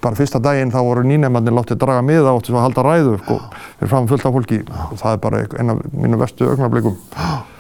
bara 0.01 0.17
fyrsta 0.17 0.41
daginn 0.41 0.73
þá 0.73 0.81
voru 0.81 1.05
nýnefnarnir 1.05 1.53
látið 1.59 1.81
draga 1.83 2.01
miða 2.05 2.33
áttu 2.33 2.55
svo 2.55 2.61
að 2.61 2.67
halda 2.69 2.85
ræðu 2.87 3.17
sko, 3.21 3.39
fyrir 3.77 3.91
fram 3.93 4.07
fullt 4.09 4.27
af 4.27 4.37
fólki 4.37 4.61
og 4.65 4.95
það 5.01 5.13
er 5.13 5.25
bara 5.27 5.43
einn 5.45 5.75
af 5.75 5.83
mínu 5.93 6.21
vestu 6.23 6.49
augnablikum 6.49 6.97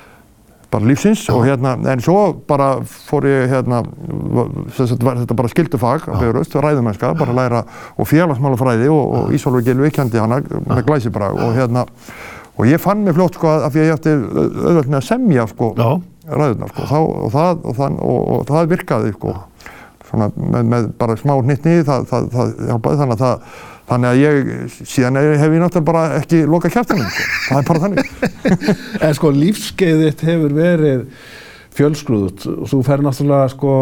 bara 0.70 0.86
lífsins 0.86 1.24
og 1.32 1.44
hérna, 1.46 1.74
en 1.90 2.02
svo 2.04 2.18
bara 2.48 2.68
fór 2.86 3.26
ég 3.28 3.50
hérna, 3.50 3.80
þetta 4.78 5.36
bara 5.38 5.50
skildufag 5.50 6.06
á 6.06 6.14
Bifröst, 6.20 6.54
ræðumennska, 6.54 7.12
bara 7.18 7.34
læra 7.34 7.62
og 7.96 8.08
félagsmálafræði 8.10 8.90
og, 8.92 9.16
og 9.18 9.34
Ísólfur 9.34 9.64
Gilvi 9.66 9.90
kendi 9.94 10.20
hana 10.22 10.40
með 10.40 10.84
glæsibrag 10.86 11.38
og 11.42 11.56
hérna, 11.58 11.86
og 12.54 12.70
ég 12.70 12.82
fann 12.82 13.02
mig 13.06 13.16
fljótt 13.18 13.38
sko 13.38 13.50
að 13.50 13.66
að 13.68 13.80
ég 13.80 13.94
ætti 13.96 14.14
auðvöld 14.14 14.92
með 14.92 15.00
að 15.00 15.08
semja 15.08 15.46
sko 15.50 15.72
Já. 15.78 15.90
ræðuna 16.30 16.70
sko, 16.70 16.86
þá, 16.92 16.98
og, 17.00 17.28
það, 17.34 17.64
og, 17.64 17.78
það, 17.80 17.98
og, 18.12 18.20
og 18.36 18.46
það 18.52 18.70
virkaði 18.76 19.14
sko, 19.16 19.36
svona 20.10 20.30
með, 20.36 20.70
með 20.74 20.88
bara 21.02 21.18
smá 21.18 21.34
hnittni, 21.40 21.80
það, 21.88 22.08
það, 22.12 22.30
það 22.36 22.54
hjálpaði 22.70 23.02
þannig 23.02 23.18
að 23.18 23.26
það 23.26 23.66
Þannig 23.90 24.08
að 24.12 24.20
ég, 24.20 24.50
síðan 24.86 25.18
hef 25.18 25.50
ég 25.50 25.58
náttúrulega 25.58 25.86
bara 25.88 26.02
ekki 26.20 26.44
lokað 26.46 26.76
kjæftanum, 26.76 27.08
sko. 27.10 27.24
það 27.48 27.58
er 27.60 27.68
bara 27.70 27.82
þannig. 27.84 28.12
En 29.08 29.16
sko 29.18 29.32
lífskeið 29.34 30.02
þitt 30.04 30.24
hefur 30.28 30.54
verið 30.54 31.02
fjölskruðut. 31.74 32.46
Þú 32.70 32.80
fer 32.86 33.02
náttúrulega 33.02 33.50
sko 33.56 33.74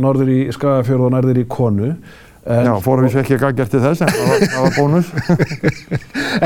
norður 0.00 0.32
í 0.32 0.40
Skagafjörð 0.56 1.06
og 1.10 1.14
nærður 1.16 1.42
í 1.42 1.46
Konu. 1.52 1.90
En, 2.40 2.64
Já, 2.70 2.72
fórum 2.80 3.04
við 3.04 3.12
svo 3.12 3.20
ekki 3.20 3.36
að 3.36 3.58
gert 3.58 3.74
til 3.74 3.82
þess, 3.84 4.00
en 4.00 4.14
það 4.16 4.30
var, 4.32 4.46
var 4.56 4.76
bónus. 4.80 5.10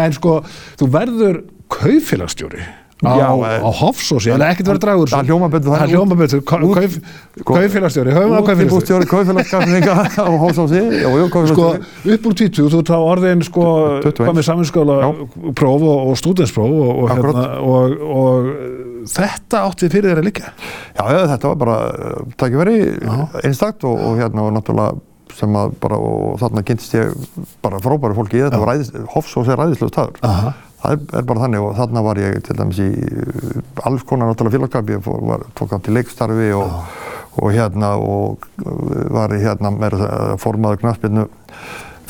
en 0.02 0.16
sko 0.16 0.32
þú 0.80 0.88
verður 0.98 1.38
kaufélagsstjóri 1.70 2.64
Já, 3.02 3.26
eh, 3.26 3.58
á 3.60 3.70
Hofsósi, 3.74 4.30
en 4.30 4.40
ekkert 4.46 4.68
verður 4.70 4.80
dragur. 4.84 5.08
Það 5.10 5.26
hljóma 5.28 5.48
betur 5.50 5.68
Það 5.72 5.80
þannig. 5.82 5.94
hljóma 5.94 6.16
betur. 6.20 6.40
Ka- 6.46 6.58
út- 6.62 6.76
kauf- 6.78 6.98
sko- 7.40 7.56
Kaufélagsstjóri, 7.58 8.12
það 8.14 8.44
kaufélagsstjóri. 8.48 9.06
Kaufélagskafninga 9.10 9.92
á 10.14 10.30
Hálsási, 10.40 10.80
jú, 11.02 11.10
jú, 11.18 11.26
Sko, 11.26 11.32
kaufélagstjóri. 11.34 12.14
upp 12.14 12.26
úr 12.30 12.34
20, 12.38 12.68
þú 12.70 12.80
þá 12.86 12.94
orðin 13.02 13.42
sko, 13.44 13.64
21. 14.00 14.24
hvað 14.24 14.34
með 14.38 14.46
saminskóla 14.48 14.96
próf 15.58 15.82
og, 15.82 15.98
og 16.08 16.16
stúdenspróf 16.16 16.70
og, 16.70 16.92
og, 17.02 17.10
hérna, 17.10 17.44
og, 17.60 17.84
og 18.14 19.08
þetta 19.10 19.64
átti 19.68 19.90
fyrir 19.92 20.16
að 20.16 20.24
liggja. 20.30 20.52
Já, 20.96 21.04
já, 21.12 21.20
þetta 21.34 21.50
var 21.50 21.56
bara 21.60 21.76
uh, 21.92 22.22
tækifæri 22.40 22.78
einstakt 23.44 23.84
og, 23.84 23.98
og 24.00 24.16
hérna 24.22 24.46
var 24.46 24.54
náttúrulega 24.56 25.00
sem 25.34 25.50
að 25.58 25.72
bara, 25.82 25.96
og 25.98 26.38
þarna 26.38 26.62
kynntist 26.62 26.94
ég 26.94 27.10
bara 27.60 27.80
frábæri 27.82 28.14
fólki 28.14 28.38
í 28.38 28.44
þetta, 28.46 28.60
ræðis, 28.64 28.92
Hofsós 29.16 29.48
er 29.50 29.58
ræðislega 29.58 29.90
staður. 29.90 30.54
Það 30.84 30.94
er, 31.16 31.24
bara 31.24 31.40
þannig 31.46 31.64
og 31.64 31.76
þarna 31.78 32.02
var 32.04 32.18
ég 32.20 32.34
til 32.44 32.56
dæmis 32.58 32.80
í 32.84 32.90
uh, 32.92 33.86
alls 33.88 34.04
konar 34.04 34.28
náttúrulega 34.28 34.58
félagskap, 34.58 34.90
ég 34.92 35.04
fór, 35.04 35.22
var, 35.24 35.44
tók 35.56 35.72
átt 35.72 35.88
í 35.88 35.94
leikstarfi 35.96 36.50
og, 36.58 36.74
og 37.40 37.54
hérna 37.54 37.94
og 37.96 38.44
uh, 38.66 38.98
var 39.14 39.32
í 39.32 39.40
hérna 39.40 39.72
að 39.72 39.96
segja 40.02 40.36
formaður 40.42 40.82
knaspinu 40.82 41.24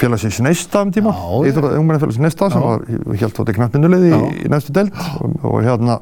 félagsins 0.00 0.40
Neista 0.42 0.82
um 0.82 0.90
tíma. 0.94 1.12
Ungmennafélagsins 1.38 2.24
Neista 2.24 2.50
sem 2.50 2.64
var 2.64 2.82
helt 3.20 3.38
þótti 3.38 3.54
knaspinulið 3.60 4.08
í, 4.08 4.10
Já. 4.10 4.26
í 4.42 4.50
næstu 4.50 4.74
delt 4.74 4.98
og, 5.20 5.38
og 5.46 5.60
hérna 5.62 6.00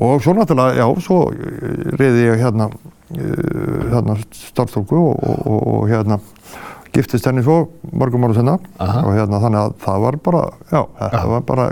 og 0.00 0.22
svo 0.24 0.32
náttúrulega, 0.38 0.78
já, 0.80 0.86
svo 1.04 1.18
reyði 2.00 2.26
ég 2.30 2.40
hérna, 2.40 2.70
uh, 2.70 3.80
hérna 3.92 4.16
starfstólku 4.32 4.96
og, 4.96 5.20
og, 5.20 5.46
og, 5.50 5.62
og 5.74 5.88
hérna 5.90 6.20
giftist 6.94 7.28
henni 7.28 7.44
svo 7.46 7.60
mörgum 7.92 8.26
ára 8.26 8.36
senna 8.38 8.56
Aha. 8.82 9.04
og 9.04 9.14
hérna 9.16 9.40
þannig 9.42 9.62
að 9.62 9.78
það 9.84 10.02
var 10.06 10.18
bara, 10.26 10.42
já, 10.70 10.80
þetta 11.00 11.22
var 11.30 11.46
bara 11.48 11.68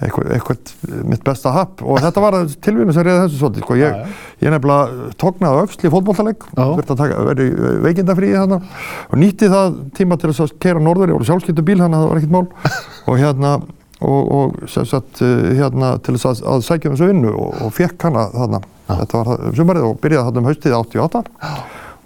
eitthvað, 0.00 0.30
eitthvað 0.34 1.00
mitt 1.10 1.24
besta 1.26 1.52
happ. 1.54 1.82
Og 1.84 2.00
þetta 2.04 2.24
var 2.24 2.38
tilvíðinu 2.64 2.94
sem 2.96 3.06
reyði 3.06 3.24
þessu 3.24 3.40
svolítið, 3.42 3.66
sko, 3.66 3.80
ég, 3.80 4.14
ég 4.44 4.54
nefnilega 4.54 5.10
tóknaði 5.20 5.64
öxl 5.66 5.88
í 5.88 5.92
fótballtaleg, 5.94 6.46
Já. 6.54 6.64
verði 6.64 6.94
að 6.94 7.02
taka, 7.02 7.26
verði 7.28 7.74
veikindafríi 7.88 8.38
þarna. 8.38 8.62
Og 9.10 9.20
nýtti 9.20 9.50
það 9.52 9.76
tíma 9.98 10.20
til 10.20 10.32
að 10.32 10.56
keira 10.62 10.82
norður, 10.84 11.12
ég 11.12 11.20
voru 11.20 11.28
sjálfskiptu 11.28 11.66
bíl, 11.66 11.78
þannig 11.82 11.98
að 11.98 12.06
það 12.06 12.14
var 12.14 12.22
ekkert 12.22 12.36
mál. 12.38 12.72
Og 13.10 13.20
hérna 13.20 13.58
og, 14.00 14.32
og 14.32 14.70
sem 14.72 14.86
sagt 14.88 15.20
eh, 15.24 15.50
hérna 15.58 15.94
til 16.00 16.16
þess 16.16 16.30
að, 16.30 16.42
að 16.54 16.62
sækja 16.64 16.90
um 16.90 16.96
þessu 16.96 17.08
vinnu 17.10 17.32
og, 17.34 17.50
og 17.66 17.74
fekk 17.76 18.08
hana 18.08 18.26
þarna, 18.32 18.60
þetta 18.88 19.20
var 19.20 19.44
um 19.50 19.56
sumarið 19.58 19.88
og 19.90 19.98
byrjaði 20.00 20.28
þarna 20.30 20.40
um 20.40 20.48
haustið 20.48 20.76
88 20.78 21.22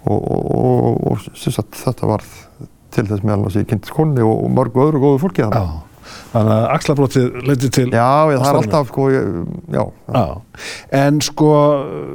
og, 0.05 0.21
og, 0.21 0.45
og, 0.55 1.01
og 1.11 1.25
sem 1.37 1.53
sagt 1.55 1.77
þetta 1.81 2.09
var 2.09 2.23
til 2.95 3.07
þess 3.09 3.25
meðal 3.25 3.47
hans 3.47 3.57
í 3.59 3.65
kynntskonni 3.67 4.23
og, 4.25 4.45
og 4.45 4.55
mörgu 4.55 4.85
öðru 4.85 5.01
góðu 5.03 5.21
fólki 5.25 5.45
þannig. 5.45 5.65
Já, 5.65 6.15
þannig 6.33 6.53
að 6.55 6.67
axlabrótið 6.75 7.39
leiti 7.49 7.71
til 7.75 7.87
Já, 7.89 8.09
ég, 8.31 8.41
það 8.41 8.49
er 8.51 8.59
alltaf 8.61 8.91
sko, 8.91 9.07
ég, 9.13 9.39
já, 9.75 9.83
já. 9.83 10.19
Já, 10.19 10.67
en 11.01 11.21
sko 11.25 11.51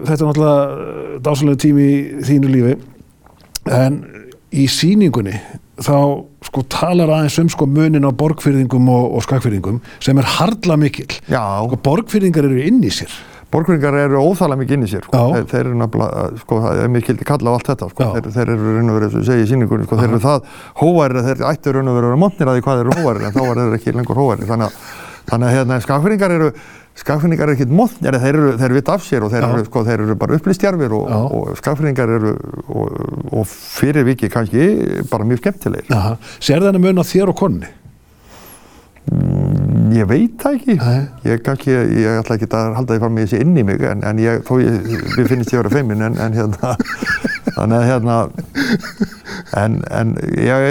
þetta 0.08 0.18
er 0.18 0.30
náttúrulega 0.30 1.18
dásalega 1.26 1.62
tími 1.66 1.88
í 1.88 2.28
þínu 2.28 2.54
lífi. 2.54 2.76
En 3.70 4.00
í 4.50 4.66
síningunni 4.70 5.36
þá 5.80 5.96
sko 6.44 6.62
talar 6.72 7.12
aðeins 7.12 7.36
um 7.42 7.50
sko 7.52 7.66
munin 7.68 8.08
á 8.08 8.12
borgfyrðingum 8.12 8.88
og, 8.92 9.04
og 9.16 9.24
skakfyrðingum 9.26 9.82
sem 10.02 10.18
er 10.20 10.32
harla 10.38 10.78
mikill. 10.80 11.10
Já, 11.30 11.42
sko 11.66 11.80
borgfyrðingar 11.84 12.48
eru 12.48 12.62
inn 12.64 12.80
í 12.84 12.92
sér 12.94 13.12
borgringar 13.50 13.96
eru 13.98 14.20
óþægilega 14.22 14.60
mikið 14.60 14.76
inn 14.76 14.86
í 14.86 14.90
sér, 14.90 15.04
sko. 15.06 15.20
Þeir, 15.34 15.46
þeir 15.50 15.60
eru 15.64 15.78
nefnilega, 15.80 16.24
sko, 16.42 16.58
það 16.64 16.82
er 16.84 16.90
mikildi 16.94 17.26
kalla 17.28 17.50
á 17.50 17.54
allt 17.58 17.70
þetta, 17.70 17.88
sko. 17.92 18.08
Þeir, 18.14 18.28
þeir 18.36 18.52
eru 18.54 18.74
raun 18.76 18.92
og 18.92 18.98
verið, 18.98 19.14
og 19.14 19.22
ég 19.22 19.30
segi 19.30 19.46
í 19.46 19.48
síningunni, 19.50 19.86
sko, 19.88 19.98
þeir 20.00 20.10
eru 20.10 20.20
það 20.24 20.50
hóværi, 20.82 21.24
þeir 21.28 21.46
ættu 21.50 21.74
raun 21.74 21.90
og 21.90 21.96
verið 21.98 22.06
að 22.06 22.12
vera 22.12 22.20
montnir 22.24 22.50
að 22.50 22.58
því 22.58 22.66
hvað 22.66 22.80
þeir 22.80 22.90
eru 22.90 22.98
hóværi, 23.00 23.24
en 23.26 23.34
þá 23.34 23.40
er 23.46 23.62
þeir 23.62 23.78
ekki 23.80 23.96
lengur 23.96 24.20
hóværi, 24.20 24.46
þannig 24.50 24.68
að, 24.68 24.92
þannig 25.32 25.48
að 25.50 25.56
hérna, 25.56 25.80
skakfinningar 25.86 26.36
eru, 26.36 26.52
skakfinningar 27.00 27.50
eru 27.50 27.58
ekkit 27.58 27.74
montnir, 27.80 28.20
þeir 28.22 28.38
eru, 28.38 28.54
þeir 28.60 28.68
eru 28.68 28.78
vitt 28.78 28.92
af 28.94 29.04
sér 29.06 29.26
og 29.26 29.34
þeir 29.34 29.48
eru, 29.48 29.66
sko, 29.66 29.84
þeir 29.88 30.04
eru 30.06 30.16
bara 30.20 30.38
upplýstjarfir 30.38 30.94
og, 30.94 31.10
Já. 31.10 31.20
og 31.40 31.60
skakfinningar 31.60 32.14
eru, 32.20 32.32
og, 32.70 32.96
og 33.40 33.50
fyrir 33.50 34.06
viki 34.06 34.30
kannski, 34.30 34.70
bara 35.10 35.26
mjög 35.26 35.42
skemmtilegir. 35.44 35.90
Sér 36.38 36.66
þennan 36.66 36.82
mun 36.86 37.02
á 37.02 37.04
þér 37.06 37.32
og 37.34 37.38
konni 37.40 37.70
Ég 39.90 40.06
veit 40.06 40.36
það 40.40 40.56
ekki, 40.58 40.76
ég 41.26 41.42
kannski, 41.46 41.72
ég 41.72 42.18
ætla 42.20 42.36
ekki 42.36 42.48
að 42.54 42.74
halda 42.78 42.94
því 42.94 43.02
fram 43.02 43.16
með 43.16 43.26
þessi 43.26 43.40
inn 43.44 43.56
í 43.58 43.64
mig 43.66 43.82
en, 43.90 44.04
en 44.06 44.20
ég, 44.22 44.42
þó 44.46 44.52
ég, 44.62 44.76
mér 45.16 45.30
finnst 45.32 45.54
ég 45.54 45.58
að 45.58 45.64
vera 45.64 45.72
feimin 45.74 46.04
en, 46.06 46.18
en 46.20 46.36
hérna, 46.36 46.74
þannig 47.56 47.76
að 47.76 47.86
hérna, 47.90 48.16
en, 49.60 49.76
en 50.00 50.12
ég, 50.38 50.66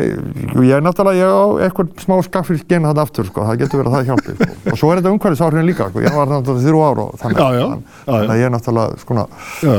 ég 0.65 0.73
er 0.77 0.83
náttúrulega, 0.85 1.19
ég 1.19 1.29
á 1.29 1.67
eitthvað 1.67 1.91
smá 2.03 2.15
skaffilsgen 2.25 2.87
hann 2.87 3.01
aftur, 3.01 3.27
sko, 3.29 3.45
það 3.47 3.61
getur 3.63 3.81
verið 3.81 3.91
að 3.91 3.97
það 3.97 4.09
hjálpi, 4.09 4.35
sko. 4.37 4.57
og 4.73 4.79
svo 4.81 4.91
er 4.91 5.01
þetta 5.01 5.13
umhverfisáhrifin 5.15 5.69
líka, 5.69 5.89
sko, 5.91 6.03
ég 6.05 6.17
var 6.17 6.31
náttúrulega 6.31 6.65
þrjú 6.67 6.83
ár 6.85 7.01
og 7.03 7.15
þannig, 7.21 7.39
Já, 7.39 7.47
já, 7.49 7.65
já, 7.65 8.09
þannig 8.09 8.33
að 8.33 8.41
ég 8.41 8.49
er 8.49 8.53
náttúrulega, 8.55 9.01
sko, 9.03 9.25
Já, 9.63 9.75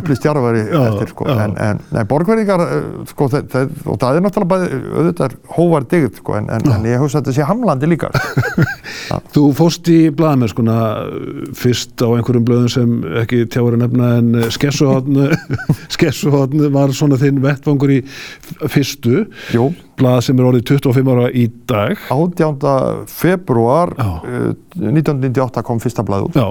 upplýst 0.00 0.28
jarðværi 0.28 0.64
Já, 0.66 0.80
eftir, 0.88 1.12
sko, 1.14 1.28
en, 1.34 1.56
en, 1.68 1.82
en 1.94 2.10
borgverðingar, 2.10 2.66
sko, 3.12 3.30
þeir, 3.34 3.46
þeir, 3.54 3.70
og 3.86 4.00
það 4.02 4.20
er 4.20 4.26
náttúrulega 4.26 4.52
bæði, 4.54 4.80
auðvitað 5.00 5.38
hóvar 5.56 5.88
digð, 5.94 6.10
sko, 6.22 6.38
en, 6.40 6.50
en, 6.56 6.68
en 6.76 6.88
ég 6.90 7.02
hugsa 7.02 7.20
að 7.20 7.30
þetta 7.30 7.38
sé 7.38 7.48
hamlandi 7.50 7.90
líka, 7.90 8.12
sko. 8.14 8.68
Þú 9.34 9.44
fóst 9.54 9.88
í 9.90 9.98
blaðamennskuna 10.14 10.76
fyrst 11.58 12.02
á 12.02 12.08
einhverjum 12.14 12.46
blöðum 12.46 12.70
sem 12.70 12.92
ekki 13.22 13.44
tjáður 13.50 13.76
að 13.76 13.82
nefna 13.84 14.10
en 14.18 14.50
Skessuhotn 14.54 15.18
Skessuhotn 16.40 16.72
var 16.74 16.94
svona 16.96 17.18
þinn 17.20 17.40
vettvangur 17.44 17.92
í 17.92 18.00
fyrstu 18.70 19.26
Jú, 19.54 19.68
blað 20.00 20.22
sem 20.28 20.40
er 20.40 20.48
orðið 20.50 20.66
25 20.72 21.12
ára 21.14 21.28
í 21.36 21.46
dag 21.68 21.98
18. 22.10 23.06
februar 23.10 23.92
uh, 24.00 24.50
1998 24.80 25.64
kom 25.66 25.80
fyrsta 25.82 26.04
blaðið 26.06 26.30
út. 26.30 26.36
Já, 26.40 26.48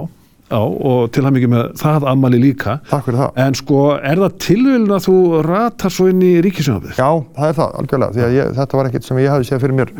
já 0.50 0.60
og 0.60 1.12
til 1.13 1.24
hann 1.25 1.36
mikið 1.36 1.51
með 1.53 1.65
það 1.77 2.05
ammali 2.10 2.39
líka 2.41 2.77
Takk 2.89 3.05
fyrir 3.08 3.19
það. 3.22 3.31
en 3.46 3.58
sko 3.60 3.81
er 3.98 4.22
það 4.24 4.38
tilvílun 4.46 4.96
að 4.98 5.03
þú 5.08 5.15
ratar 5.46 5.93
svo 5.93 6.08
inn 6.10 6.24
í 6.25 6.31
ríkisjónafið? 6.46 6.96
Já, 6.98 7.10
það 7.38 7.50
er 7.51 7.58
það, 7.60 7.74
algjörlega, 7.84 8.15
því 8.17 8.24
að 8.27 8.38
ég, 8.39 8.53
þetta 8.60 8.79
var 8.79 8.89
ekkert 8.89 9.10
sem 9.10 9.22
ég 9.24 9.34
hafði 9.34 9.50
séð 9.51 9.63
fyrir 9.65 9.77
mér, 9.79 9.93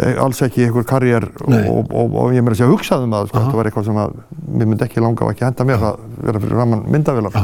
eh, 0.00 0.14
alls 0.24 0.40
ekki 0.46 0.64
einhver 0.66 0.88
karriér 0.88 1.28
og, 1.44 1.56
og, 1.60 1.92
og, 1.92 2.16
og 2.24 2.36
ég 2.36 2.44
meira 2.44 2.56
að 2.56 2.62
segja 2.62 2.72
hugsað 2.72 3.04
um 3.08 3.16
það, 3.18 3.28
sko, 3.32 3.44
þetta 3.44 3.60
var 3.60 3.70
eitthvað 3.72 3.90
sem 3.90 4.00
að 4.06 4.16
mér 4.60 4.70
myndi 4.72 4.88
ekki 4.88 5.04
langa 5.04 5.26
og 5.28 5.34
ekki 5.34 5.48
henda 5.50 5.68
mér 5.68 5.84
að 5.90 6.06
vera 6.30 6.44
fyrir 6.46 6.62
raman 6.64 6.86
myndavilar. 6.96 7.36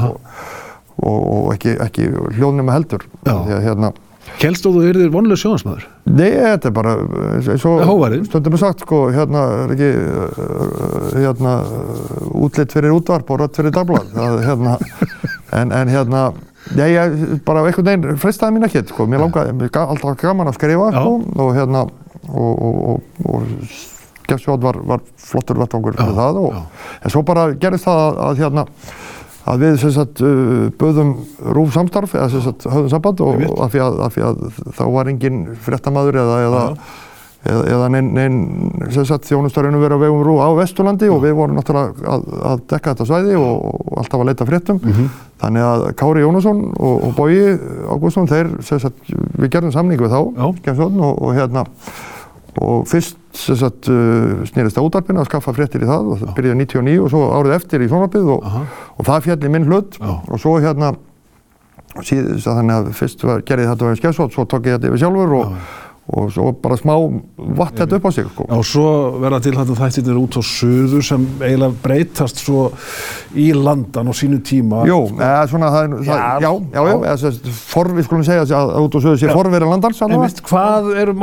Og, 1.03 1.17
og, 1.17 1.39
og 1.47 1.55
ekki, 1.55 1.77
ekki 1.87 2.09
hljóðnum 2.39 2.73
heldur, 2.73 3.07
að 3.29 3.55
hérna, 3.67 3.93
Kelst 4.41 4.65
þú 4.67 4.73
þú 4.75 4.81
yrðir 4.91 5.11
vonlega 5.15 5.39
sjónasmaður? 5.39 5.85
Nei, 6.11 6.33
þetta 6.35 6.67
er 6.67 6.73
bara 6.75 6.95
og 6.99 7.83
Hógværið. 7.87 8.25
stundum 8.27 8.57
er 8.57 8.59
sagt 8.59 8.83
sko, 8.83 8.99
hérna 9.15 9.45
er 9.63 9.75
ekki 9.77 9.91
uh, 10.03 11.13
hérna 11.15 11.53
uh, 11.63 12.43
útlitt 12.43 12.75
fyrir 12.75 12.95
útvarp 12.97 13.31
og 13.31 13.41
rött 13.45 13.57
fyrir 13.61 13.71
dagblad 13.77 14.11
það, 14.17 14.41
hérna, 14.49 14.75
en, 15.61 15.73
en 15.79 15.95
hérna 15.95 16.25
Nei, 16.75 16.89
ég 16.97 17.13
bara 17.47 17.61
einhvern 17.63 17.87
veginn 17.87 18.19
freystaði 18.19 18.57
mín 18.57 18.67
ekkert, 18.67 18.89
sko, 18.91 19.05
mér 19.07 19.21
langaði, 19.23 19.53
mér 19.55 19.69
ga- 19.71 19.85
alltaf 19.93 20.17
gaman 20.19 20.51
að 20.51 20.57
skrifa, 20.57 20.89
sko, 20.97 21.13
og 21.45 21.53
hérna, 21.55 21.85
og, 22.27 22.65
og, 22.67 22.81
og, 22.91 23.29
og 23.31 24.25
Gessjóð 24.27 24.65
var, 24.65 24.81
var 24.91 25.05
flottur 25.23 25.61
vettvangur 25.61 25.95
fyrir 25.95 26.17
það, 26.19 26.41
og, 26.43 26.57
já. 26.59 26.97
en 27.07 27.15
svo 27.15 27.23
bara 27.29 27.45
gerist 27.63 27.87
það 27.87 28.01
að, 28.03 28.19
að 28.27 28.41
hérna, 28.43 28.65
að 29.47 29.63
við 29.63 29.83
sagt 29.95 30.23
uh, 30.27 30.69
böðum 30.81 31.11
rúf 31.57 31.75
samstarf 31.77 32.15
eða 32.19 32.29
sagt 32.43 32.67
höfðum 32.67 32.93
samband 32.93 33.21
og 33.25 33.43
af 33.63 33.75
því, 33.75 33.83
að, 33.85 33.99
af 34.07 34.17
því 34.17 34.25
að 34.31 34.41
þá 34.79 34.85
var 34.97 35.11
engin 35.13 35.43
fréttamaður 35.67 36.19
eða, 36.23 36.39
eða, 36.47 36.63
eða, 37.47 37.61
eða 37.77 37.91
neinn 37.95 38.09
nein, 38.17 38.41
þjónustarinn 39.31 39.79
verið 39.79 40.01
á 40.01 40.05
vegum 40.07 40.25
rúf 40.27 40.43
á 40.43 40.49
Vesturlandi 40.59 41.11
og 41.13 41.23
við 41.23 41.37
vorum 41.39 41.61
náttúrulega 41.61 42.11
að, 42.17 42.27
að 42.51 42.65
dekka 42.73 42.95
þetta 42.95 43.09
svæði 43.13 43.39
og, 43.39 43.55
alltaf 44.03 44.21
að 44.25 44.29
leita 44.33 44.49
fréttum 44.51 44.83
Mhm. 44.83 45.07
þannig 45.37 45.67
að 45.69 45.87
Kári 46.01 46.25
Jónasson 46.25 46.61
og, 46.81 46.95
og 47.07 47.15
Bói 47.17 47.39
Ágústsson 47.93 48.29
þeir 48.31 48.51
sagt 48.67 49.11
við 49.37 49.51
gerðum 49.53 49.75
samning 49.75 50.01
við 50.01 50.15
þá 50.15 50.21
Já. 50.33 50.77
Og, 50.97 51.23
og 51.23 51.35
hérna 51.37 51.67
og 52.57 52.87
fyrst 52.89 53.19
sem 53.37 53.59
sagt 53.61 53.89
uh, 53.93 54.45
snýrist 54.49 54.79
að 54.81 54.89
útarpina 54.89 55.23
að 55.23 55.29
skaffa 55.31 55.55
fréttir 55.57 55.85
í 55.85 55.89
það 55.91 56.13
og 56.15 56.21
það 56.23 56.35
byrjaði 56.39 56.61
99 56.65 56.99
og 57.07 57.11
svo 57.15 57.25
árið 57.39 57.57
eftir 57.61 57.85
í 57.85 57.91
sjónvarpið 57.91 58.31
og, 58.37 58.47
og 58.97 59.09
það 59.11 59.25
fjalli 59.31 59.53
minn 59.57 59.69
hlut 59.71 59.99
Já. 60.01 60.13
og 60.17 60.41
svo 60.43 60.57
hérna 60.65 60.95
síðan 62.05 62.39
þannig 62.45 62.77
að 62.77 62.93
fyrst 62.99 63.23
var, 63.25 63.43
gerði 63.49 63.71
þetta 63.71 63.89
verið 63.91 64.01
skessótt, 64.03 64.35
svo 64.37 64.45
tók 64.51 64.67
ég 64.69 64.77
þetta 64.77 64.91
yfir 64.91 65.01
sjálfur 65.01 65.31
og, 65.39 65.53
og 66.17 66.27
svo 66.35 66.51
bara 66.63 66.77
smá 66.79 66.93
vatt 67.59 67.79
þetta 67.81 67.97
upp 67.99 68.05
á 68.07 68.11
sig 68.15 68.27
sko. 68.29 68.45
Og 68.53 68.65
svo 68.69 68.85
verða 69.23 69.41
til 69.47 69.55
þetta 69.57 69.77
þættirnir 69.81 70.19
út 70.21 70.37
á 70.39 70.43
söður 70.45 71.07
sem 71.09 71.25
eiginlega 71.41 71.81
breytast 71.87 72.43
svo 72.45 72.67
í 73.35 73.49
landan 73.57 74.13
á 74.13 74.15
sínu 74.15 74.43
tíma. 74.47 74.85
Jú, 74.87 75.01
eða 75.17 75.47
svona 75.51 75.73
það, 75.73 75.87
er- 75.89 76.05
það 76.05 76.07
Já, 76.07 76.17
já, 76.21 76.51
já, 76.53 76.53
já, 76.77 76.85
já. 76.93 76.97
eða 77.01 77.17
sagt, 77.25 77.49
for, 77.73 77.91
við 77.97 78.07
skulum 78.11 78.27
segja 78.29 78.45
að 78.45 78.55
að 78.61 78.87
út 78.87 78.99
á 78.99 79.01
söðu 79.07 79.23
sé 79.23 79.31
Já. 79.31 79.35
forverið 79.41 79.73
landans 79.73 80.03
allavega. 80.05 80.29
Einmitt, 80.29 80.45
hvað 80.47 80.93
eru 81.01 81.17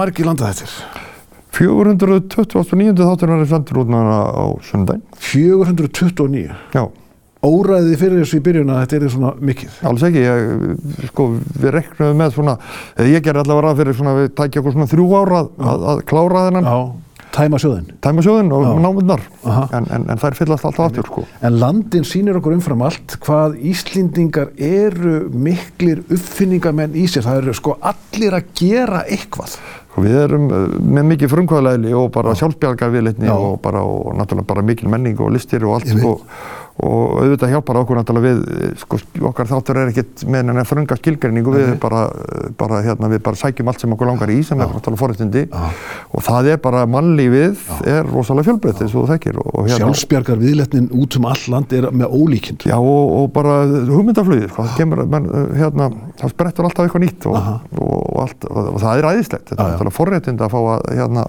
margir 0.00 0.30
landaþættir? 0.32 1.04
429. 1.56 3.00
þátturinn 3.00 3.42
er 3.42 3.48
sendur 3.50 3.82
út 3.84 3.90
núna 3.92 4.18
á 4.28 4.44
sunnudaginn. 4.66 5.04
429. 5.16 6.52
Já, 6.76 6.84
Óræði 7.46 7.92
þið 7.92 8.00
fyrir 8.00 8.22
þessu 8.24 8.38
í 8.38 8.42
byrjun 8.42 8.70
að 8.74 8.78
þetta 8.82 8.96
er 8.96 9.10
svona 9.12 9.32
mikið. 9.48 9.74
alls 9.86 10.02
ekki, 10.08 10.22
ég, 10.24 11.10
sko, 11.12 11.26
við 11.62 11.74
reknum 11.76 12.16
með 12.18 12.32
svona, 12.34 12.54
eða 12.96 13.10
ég 13.12 13.22
gerði 13.26 13.42
allavega 13.44 13.66
ráð 13.68 13.82
fyrir 13.82 13.98
svona, 14.00 14.14
við 14.18 14.30
tækja 14.40 14.62
okkur 14.62 14.74
svona 14.74 14.88
þrjú 14.90 15.06
ára 15.20 15.42
að, 15.42 15.50
að, 15.70 15.84
að 15.92 16.00
klára 16.10 16.42
þennan 16.48 16.66
Já, 16.66 16.76
tæma 17.36 17.60
sjóðin. 17.62 17.86
tæmasjóðin 18.02 18.52
og 18.56 18.64
Já. 18.66 18.72
námundnar, 18.86 19.22
en, 19.76 19.88
en, 19.94 20.08
en 20.10 20.22
þær 20.24 20.38
fyllast 20.40 20.66
alltaf 20.66 20.88
aftur, 20.88 21.06
sko. 21.12 21.26
En 21.46 21.60
landin 21.60 22.08
sýnir 22.08 22.40
okkur 22.40 22.56
umfram 22.56 22.82
allt 22.88 23.18
hvað 23.22 23.58
Íslendingar 23.70 24.50
eru 24.56 25.28
miklir 25.30 26.02
uppfinningamenn 26.08 26.96
í 26.98 27.06
sér. 27.06 27.28
Það 27.28 27.42
eru 27.44 27.54
sko 27.60 27.76
allir 27.92 28.40
að 28.40 28.48
gera 28.58 29.04
eitthvað. 29.06 29.60
Og 29.96 30.04
Við 30.04 30.16
erum 30.20 30.46
uh, 30.52 30.66
með 30.76 31.08
mikið 31.14 31.32
frumkvæðalegli 31.32 31.94
og 31.96 32.10
bara 32.12 32.34
sjálfsbjargar 32.36 32.92
viðleitni 32.92 33.30
og 33.32 33.58
bara 33.64 33.80
og 33.86 34.12
náttúrulega 34.18 34.50
bara 34.50 34.64
mikil 34.66 34.90
menning 34.92 35.20
og 35.24 35.32
listir 35.32 35.64
og 35.64 35.78
allt 35.78 35.88
veit. 35.88 36.02
sko, 36.02 36.18
og 36.84 37.22
auðvitað 37.22 37.52
hjálpar 37.54 37.78
okkur 37.80 37.96
náttúrulega 37.96 38.26
við, 38.26 38.40
eh, 38.52 38.72
sko, 38.82 38.98
okkar 39.30 39.48
þáttur 39.48 39.78
er 39.80 39.92
ekkert 39.92 40.24
með 40.28 40.42
enn 40.42 40.60
að 40.60 40.68
þrönga 40.68 40.98
skilgreiningu, 41.00 41.54
við 41.54 41.70
bara, 41.80 42.02
eh, 42.12 42.50
bara, 42.58 42.82
hérna, 42.84 43.08
við 43.08 43.22
bara 43.24 43.40
sækjum 43.40 43.70
allt 43.70 43.80
sem 43.80 43.94
okkur 43.96 44.10
langar 44.10 44.28
í 44.28 44.44
sem 44.44 44.60
er 44.60 44.68
náttúrulega 44.68 45.00
forréttindi. 45.00 45.48
Já. 45.48 45.70
og 46.12 46.22
það 46.22 46.50
er 46.52 46.56
bara 46.58 46.86
mannlífið 46.86 47.56
er 47.86 48.04
rosalega 48.04 48.46
fjölbreytt 48.50 48.80
eins 48.82 48.94
og 48.94 49.06
þú 49.06 49.08
þekkir. 49.14 49.40
Hérna, 49.40 49.78
Sjálfsbjargar 49.80 50.38
viðletnin 50.40 50.90
út 50.92 51.16
um 51.16 51.24
all 51.24 51.44
land 51.48 51.72
er 51.72 51.88
með 51.90 52.12
ólíkind. 52.12 52.66
Já 52.68 52.76
og, 52.76 53.12
og 53.16 53.32
bara 53.32 53.64
hugmyndaflugið, 53.64 54.50
sko, 54.50 54.66
það 54.66 54.76
kemur, 54.76 55.04
man, 55.08 55.30
hérna, 55.56 55.88
það 56.20 56.34
sprettur 56.34 56.68
alltaf 56.68 56.84
eitthvað 56.86 57.04
nýtt 57.06 57.26
og, 57.30 57.36
og, 57.80 58.20
allt, 58.20 58.48
og, 58.50 58.78
það 58.82 59.00
er 59.00 59.08
æðislegt, 59.12 59.48
þetta 59.48 59.62
er 59.62 59.72
náttúrulega 59.72 59.96
forréttind 59.96 60.44
að 60.44 60.52
fá 60.52 60.60
að, 60.60 60.86
hérna, 60.92 61.26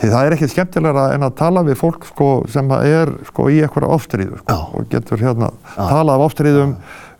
því 0.00 0.12
það 0.14 0.26
er 0.26 0.36
ekkert 0.36 0.54
skemmtilegra 0.54 1.06
en 1.14 1.28
að 1.28 1.36
tala 1.36 1.64
við 1.66 1.80
fólk, 1.80 2.08
sko, 2.12 2.30
sem 2.52 2.70
er, 2.78 3.12
sko, 3.28 3.48
í 3.52 3.60
eitthvað 3.64 3.88
ástríðu, 3.96 4.40
sko. 4.42 4.85
Og 4.86 4.92
getur, 4.94 5.20
hérna, 5.26 5.50
tala 5.74 6.14
af 6.16 6.24
ástríðum 6.30 6.76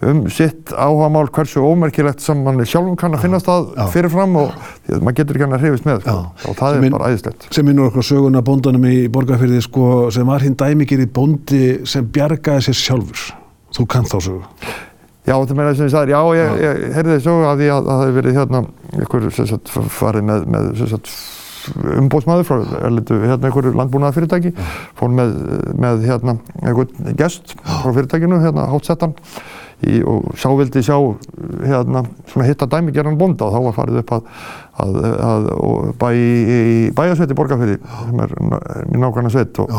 um 0.06 0.18
sitt 0.28 0.72
áhagamál, 0.76 1.28
hversu 1.32 1.62
ómerkilegt 1.64 2.20
sem 2.20 2.42
mann 2.44 2.60
sjálfum 2.68 2.96
kann 3.00 3.14
að 3.16 3.22
finnast 3.24 3.46
það 3.48 3.70
Já. 3.72 3.86
fyrirfram 3.94 4.34
og 4.42 4.50
því 4.84 4.92
að 4.92 5.04
maður 5.06 5.16
getur 5.20 5.38
ekki 5.38 5.46
hann 5.46 5.56
að 5.56 5.62
hrifist 5.64 5.86
með, 5.88 6.02
sko, 6.04 6.16
og 6.50 6.58
það 6.58 6.74
Sem 6.76 6.84
er 6.84 6.90
bara 6.96 7.08
æðislegt. 7.12 7.46
sem 7.56 7.64
minnur 7.66 7.88
okkur 7.88 8.04
söguna 8.04 8.42
bóndanum 8.44 8.84
í 8.90 8.96
borgarfyrði 9.08 9.62
sko, 9.64 9.86
sem 10.12 10.28
var 10.28 10.44
hinn 10.44 10.58
dæmikeri 10.60 11.06
bóndi 11.08 11.62
sem 11.88 12.04
bjargaði 12.12 12.66
sér 12.68 12.78
sjálfur. 12.82 13.24
Þú 13.76 13.86
kannt 13.88 14.12
þá 14.12 14.18
sögu. 14.20 14.44
Já, 15.26 15.34
það 15.34 15.56
meina 15.58 15.72
sem 15.74 15.88
ég 15.88 15.94
sagði, 15.96 16.12
já, 16.12 16.20
ég, 16.38 16.60
ég 16.62 16.94
heyrði 16.94 17.16
að 17.16 17.24
því 17.24 17.70
að 17.72 17.80
að 17.80 17.88
það 17.88 18.02
hefði 18.04 18.16
verið 18.20 18.36
hérna 18.36 18.60
einhver 19.00 19.24
umbóðsmaður 21.74 22.48
frá 22.48 22.56
hérna 22.62 23.50
einhverju 23.50 23.74
landbúnaða 23.76 24.16
fyrirtæki 24.16 24.54
fór 24.98 25.12
með, 25.12 25.36
með 25.76 26.08
hérna 26.08 26.38
einhvern 26.62 27.14
gest 27.18 27.56
frá 27.62 27.92
fyrirtækinu, 27.92 28.40
hérna 28.44 28.68
hátsettan 28.72 29.16
í, 29.84 30.00
og 30.06 30.30
sá 30.40 30.48
vildi 30.56 30.82
sjá 30.84 30.96
hérna, 31.66 32.04
svona 32.30 32.48
hitta 32.48 32.68
dæmigerðan 32.70 33.18
bonda 33.20 33.48
og 33.48 33.54
þá 33.56 33.66
var 33.66 33.76
farið 33.76 34.00
upp 34.02 34.14
að, 34.16 34.30
að, 34.84 34.98
að 35.28 35.48
bæ 36.00 36.08
í 36.16 36.60
bæjasveit 36.96 37.34
í 37.34 37.38
Borgarfyrði 37.38 37.78
sem 37.80 38.22
er 38.24 38.36
mín 38.40 39.04
nákvæmna 39.04 39.32
sveit 39.34 39.60
og, 39.62 39.74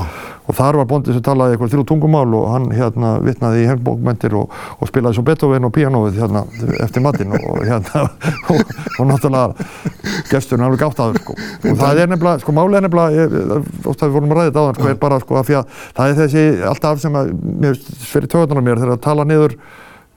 og 0.48 0.56
þar 0.56 0.80
var 0.80 0.88
bondi 0.90 1.14
sem 1.14 1.24
talaði 1.24 1.56
eitthvað 1.56 1.74
þrjú 1.74 1.86
tungumál 1.90 2.28
og 2.38 2.46
hann 2.54 2.68
hérna 2.76 3.14
vittnaði 3.24 3.64
í 3.64 3.68
herbókmentir 3.68 4.36
og, 4.40 4.54
og 4.80 4.90
spilaði 4.90 5.18
svo 5.18 5.26
Beethoven 5.28 5.68
og 5.68 5.74
pianoið 5.76 6.22
hérna 6.22 6.44
eftir 6.86 7.04
matinn 7.04 7.36
og 7.36 7.64
hérna 7.68 8.06
og, 8.54 8.76
og 8.98 9.10
náttúrulega 9.10 10.22
gesturinn 10.32 10.68
alveg 10.68 10.86
gátt 10.86 11.02
aður 11.04 11.20
sko. 11.24 11.36
Og 11.68 11.82
það 11.82 12.04
er 12.04 12.14
nefnilega, 12.14 12.44
sko 12.44 12.56
málið 12.56 12.80
er 12.80 12.88
nefnilega 12.88 13.60
ofta 13.92 14.08
við 14.08 14.16
vorum 14.16 14.32
að 14.32 14.40
ræða 14.40 14.48
þetta 14.52 14.64
á 14.64 14.68
þann 14.68 14.80
sko 14.80 14.94
er 14.94 15.02
bara 15.04 15.20
sko 15.24 15.42
að 15.42 15.50
því 15.50 15.60
að 15.60 15.76
það 16.00 16.14
er 16.14 16.18
þessi 16.22 16.46
alltaf 16.72 17.04
sem 17.04 17.20
að 17.20 17.36
mér 17.66 17.84
fyrir 18.08 18.32
töðunar 18.34 18.68
mér 18.70 18.82
þegar 18.84 18.96
að 18.96 19.06
tala 19.08 19.28
niður 19.28 19.58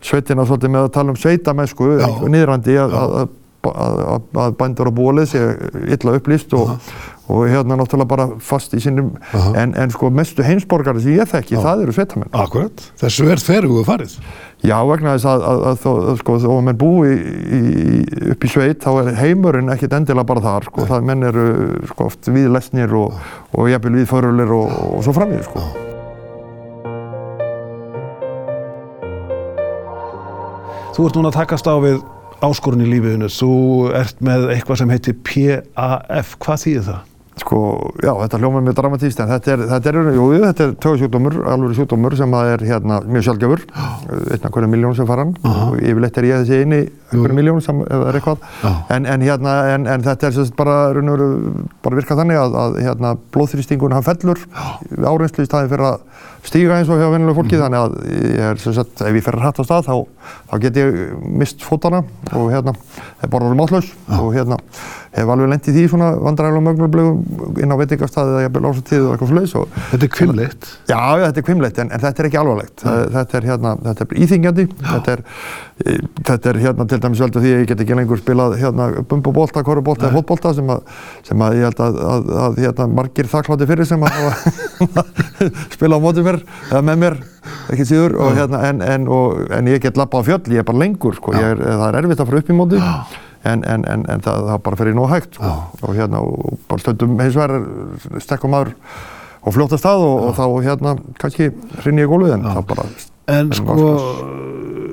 sveitina 0.01 0.47
svolítið 0.49 0.75
með 0.75 0.87
að 0.87 0.95
tala 0.97 1.13
um 1.13 1.21
sveitamennsku 1.21 1.91
niðrandi 2.33 2.77
að, 2.81 2.95
að, 2.97 3.33
að, 3.71 4.29
að 4.47 4.55
bændur 4.61 4.89
á 4.89 4.93
bólið 4.97 5.33
sé 5.35 5.43
illa 5.93 6.15
upplýst 6.17 6.55
og, 6.57 6.73
og 7.31 7.47
hérna 7.51 7.79
náttúrulega 7.79 8.11
bara 8.11 8.27
fast 8.43 8.75
í 8.75 8.81
sínum 8.83 9.13
en, 9.55 9.75
en 9.79 9.93
sko 9.95 10.11
mestu 10.15 10.45
heimsborgari 10.47 11.03
sem 11.05 11.17
ég 11.17 11.31
þekki, 11.31 11.57
Já. 11.57 11.63
það 11.65 11.85
eru 11.85 11.95
sveitamenn. 11.97 12.33
Akkurat, 12.43 12.87
þessu 13.01 13.29
er 13.31 13.43
þeirruðu 13.45 13.85
farið. 13.87 14.17
Já, 14.67 14.77
vegna 14.85 15.15
þess 15.17 15.29
að, 15.31 15.45
að, 15.49 15.63
að, 15.71 15.85
að 16.13 16.19
sko, 16.21 16.39
þó 16.43 16.49
að 16.57 16.65
menn 16.69 16.81
búi 16.81 17.13
í, 17.15 17.61
í, 17.61 17.61
upp 18.35 18.45
í 18.45 18.51
sveit, 18.53 18.83
þá 18.85 18.91
er 19.05 19.13
heimurinn 19.23 19.73
ekkit 19.73 19.95
endilega 19.97 20.29
bara 20.29 20.45
þar, 20.45 20.69
sko, 20.69 20.89
það 20.91 21.07
menn 21.13 21.29
eru 21.31 21.47
sko 21.95 22.11
oft 22.11 22.29
við 22.35 22.51
lesnir 22.53 22.97
og, 22.99 23.17
og 23.57 23.71
jafnvel 23.73 23.97
við 24.01 24.11
förulir 24.11 24.57
og, 24.59 24.75
og 24.99 25.07
svo 25.07 25.17
framvið, 25.17 25.47
sko. 25.49 25.69
Þú 30.91 31.07
ert 31.07 31.17
núna 31.17 31.31
að 31.31 31.39
takast 31.39 31.69
á 31.71 31.75
við 31.81 32.03
áskorun 32.45 32.83
í 32.85 32.89
lífiðinu. 32.91 33.29
Þú 33.33 33.53
ert 33.97 34.19
með 34.25 34.51
eitthvað 34.57 34.83
sem 34.83 34.93
heitir 34.93 35.17
PAF. 35.25 36.35
Hvað 36.43 36.65
þýðir 36.65 36.85
það? 36.91 37.10
Sko, 37.39 37.59
já, 38.03 38.11
þetta 38.11 38.39
hljómar 38.41 38.65
mjög 38.67 38.75
dramatíst, 38.81 39.21
en 39.23 39.31
þetta 39.31 39.53
er, 39.53 39.61
þetta 39.71 39.91
er, 39.93 39.99
jú, 40.17 40.25
þetta 40.43 40.65
er 40.65 40.73
tögasjúkdómur, 40.83 41.37
alveg 41.53 41.77
sjúkdómur 41.79 42.17
sem 42.19 42.35
er 42.41 42.65
hérna 42.67 42.99
mjög 43.07 43.29
sjálfgjöfur, 43.29 43.63
einna 44.35 44.51
hverju 44.51 44.71
miljón 44.73 44.97
sem 44.99 45.07
fara 45.07 45.25
hann. 45.25 45.37
Uh 45.41 45.51
-huh. 45.51 45.71
og 45.71 45.79
yfirleitt 45.79 46.19
er 46.19 46.25
ég 46.25 46.43
þessi 46.43 46.61
eini 46.61 46.81
hverju 47.11 47.37
miljón 47.37 47.63
sem 47.65 47.83
er 47.87 48.19
eitthvað, 48.19 48.45
en, 48.95 49.07
en 49.07 49.25
hérna, 49.27 49.57
en, 49.75 49.87
en 49.91 50.07
þetta 50.07 50.29
er 50.29 50.37
sérst 50.37 50.57
bara, 50.59 50.79
raun 50.97 51.13
og 51.13 51.19
veru, 51.19 51.65
bara 51.85 51.99
virkað 51.99 52.23
þannig 52.23 52.41
að, 52.41 52.59
að 52.65 52.79
hérna 52.87 53.15
blóðþrýstingun 53.35 53.97
hann 53.97 54.07
fellur 54.07 54.41
-huh. 54.47 54.75
áreinslu 55.11 55.45
í 55.45 55.51
staði 55.51 55.73
fyrir 55.73 55.89
að 55.91 55.99
stíga 56.47 56.79
eins 56.79 56.89
og 56.89 57.01
hjá 57.01 57.11
vennilega 57.13 57.37
fólki, 57.37 57.57
mm. 57.57 57.63
þannig 57.65 57.81
að 57.81 57.93
ég 58.31 58.47
er 58.47 58.63
sagt, 58.79 59.03
ef 59.05 59.19
ég 59.19 59.25
fer 59.25 59.37
hrætt 59.37 59.61
á 59.61 59.65
stað 59.67 59.91
þá, 59.91 59.95
þá 60.49 60.55
get 60.65 60.81
ég 60.81 60.97
mist 61.21 61.65
fótana 61.67 62.01
og 62.33 62.49
hérna, 62.53 62.75
það 63.21 63.27
er 63.27 63.33
bara 63.35 63.49
alveg 63.51 63.61
mátlaus 63.61 63.91
og 64.17 64.33
hérna 64.37 64.61
hef 65.11 65.31
alveg 65.35 65.51
lendið 65.51 65.77
því 65.77 65.85
svona 65.91 66.11
vandræðilega 66.23 66.65
mögnulegum 66.67 67.59
inn 67.61 67.75
á 67.75 67.77
veitingastæði 67.81 68.35
eða 68.35 68.45
jafnvel 68.45 68.71
ásatíðu 68.71 69.07
og 69.07 69.15
eitthvað 69.15 69.33
sluðis. 69.33 69.55
Þetta 69.91 70.07
er 70.07 70.13
kvimleitt? 70.15 70.69
Já, 70.87 71.01
já, 71.01 71.25
þetta 71.25 71.43
er 71.43 71.47
kvimleitt 71.49 71.81
en, 71.83 71.91
en 71.91 72.05
þetta 72.05 72.23
er 72.23 72.29
ekki 72.31 72.41
alvarlegt. 72.41 72.85
Þetta 73.17 73.39
er 73.41 73.49
hérna, 73.51 73.75
þetta 73.89 74.07
er 74.07 74.23
íþingjandi, 74.25 74.67
þetta 74.79 75.17
er, 75.17 75.25
þetta 75.81 76.51
er 76.51 76.59
hérna 76.61 76.85
til 76.89 76.99
dæmis 77.01 77.21
veldu 77.23 77.41
því 77.41 77.53
að 77.55 77.61
ég 77.63 77.69
get 77.71 77.83
ekki 77.85 77.97
lengur 77.97 78.21
spilað 78.21 78.57
hérna 78.61 78.89
bumbubólta, 79.09 79.63
korubólta 79.65 80.09
eða 80.09 80.19
fótbólta 80.19 80.53
sem 80.57 80.73
sem 81.25 81.45
að 81.45 81.57
ég 81.57 81.69
held 81.69 81.81
að, 81.87 82.01
að, 82.05 82.33
að 82.45 82.59
hérna 82.61 82.87
margir 82.99 83.31
þakklátti 83.31 83.69
fyrir 83.71 83.89
sem 83.89 84.05
að 84.05 84.19
spila 85.77 85.97
á 85.97 86.05
mótið 86.05 86.27
mér 86.29 86.41
eða 86.69 86.83
með 86.85 87.01
mér 87.05 87.17
ekki 87.73 87.87
síður 87.89 88.19
og 88.21 88.37
hérna 88.37 88.61
en, 88.69 88.83
en, 88.85 89.07
og, 89.09 89.41
en 89.57 89.71
ég 89.73 89.81
get 89.81 90.01
lappa 90.01 90.21
á 90.21 90.27
fjöll, 90.27 90.43
ég 90.53 90.61
er 90.61 90.69
bara 90.69 90.83
lengur 90.83 91.17
sko, 91.17 91.33
er, 91.37 91.57
það 91.57 91.87
er 91.87 91.99
erfitt 92.03 92.21
að 92.21 92.33
fara 92.33 92.43
upp 92.43 92.53
í 92.53 92.59
mótið 92.59 92.85
en, 92.85 93.63
en, 93.65 93.87
en, 93.89 94.05
en 94.05 94.27
það, 94.27 94.51
það 94.51 94.61
bara 94.67 94.81
fer 94.83 94.91
í 94.91 94.97
nóg 94.99 95.09
hægt 95.15 95.39
sko. 95.39 95.55
og 95.81 95.97
hérna 95.97 96.21
og 96.27 96.59
bara 96.69 96.85
stöndum 96.85 97.17
hins 97.23 97.39
vegar 97.41 98.21
stekkum 98.21 98.53
maður 98.53 98.75
og 99.41 99.57
fljóta 99.57 99.81
stað 99.81 100.05
og, 100.05 100.27
og 100.29 100.37
þá 100.37 100.45
hérna 100.67 100.95
kannski 101.23 101.49
rinni 101.87 102.05
ég 102.05 102.13
gólfið 102.13 102.37
en 102.37 102.47
það 102.51 102.69
bara 102.75 102.87
En 103.31 103.53
sko 103.55 103.75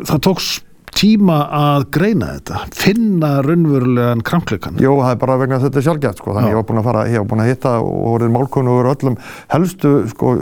það 0.05 0.19
tóks 0.27 0.49
tíma 0.97 1.37
að 1.53 1.85
greina 1.93 2.31
þetta, 2.37 2.61
finna 2.73 3.29
raunverulegan 3.45 4.23
krankleikan? 4.25 4.79
Jó, 4.81 4.95
það 4.97 5.11
er 5.11 5.19
bara 5.21 5.37
vegna 5.41 5.59
þetta 5.61 5.83
sjálfgætt 5.85 6.21
sko, 6.21 6.33
þannig 6.33 6.49
Já. 6.49 6.53
ég 6.53 6.59
var 6.59 6.65
búinn 6.69 6.81
að 6.81 6.89
fara, 6.89 7.03
ég 7.11 7.21
var 7.21 7.29
búinn 7.29 7.43
að 7.43 7.51
hitta 7.51 7.73
og 7.83 7.93
voruð 8.07 8.33
málkonu 8.33 8.73
og 8.73 8.89
öllum 8.93 9.19
helstu 9.53 9.93
sko, 10.13 10.33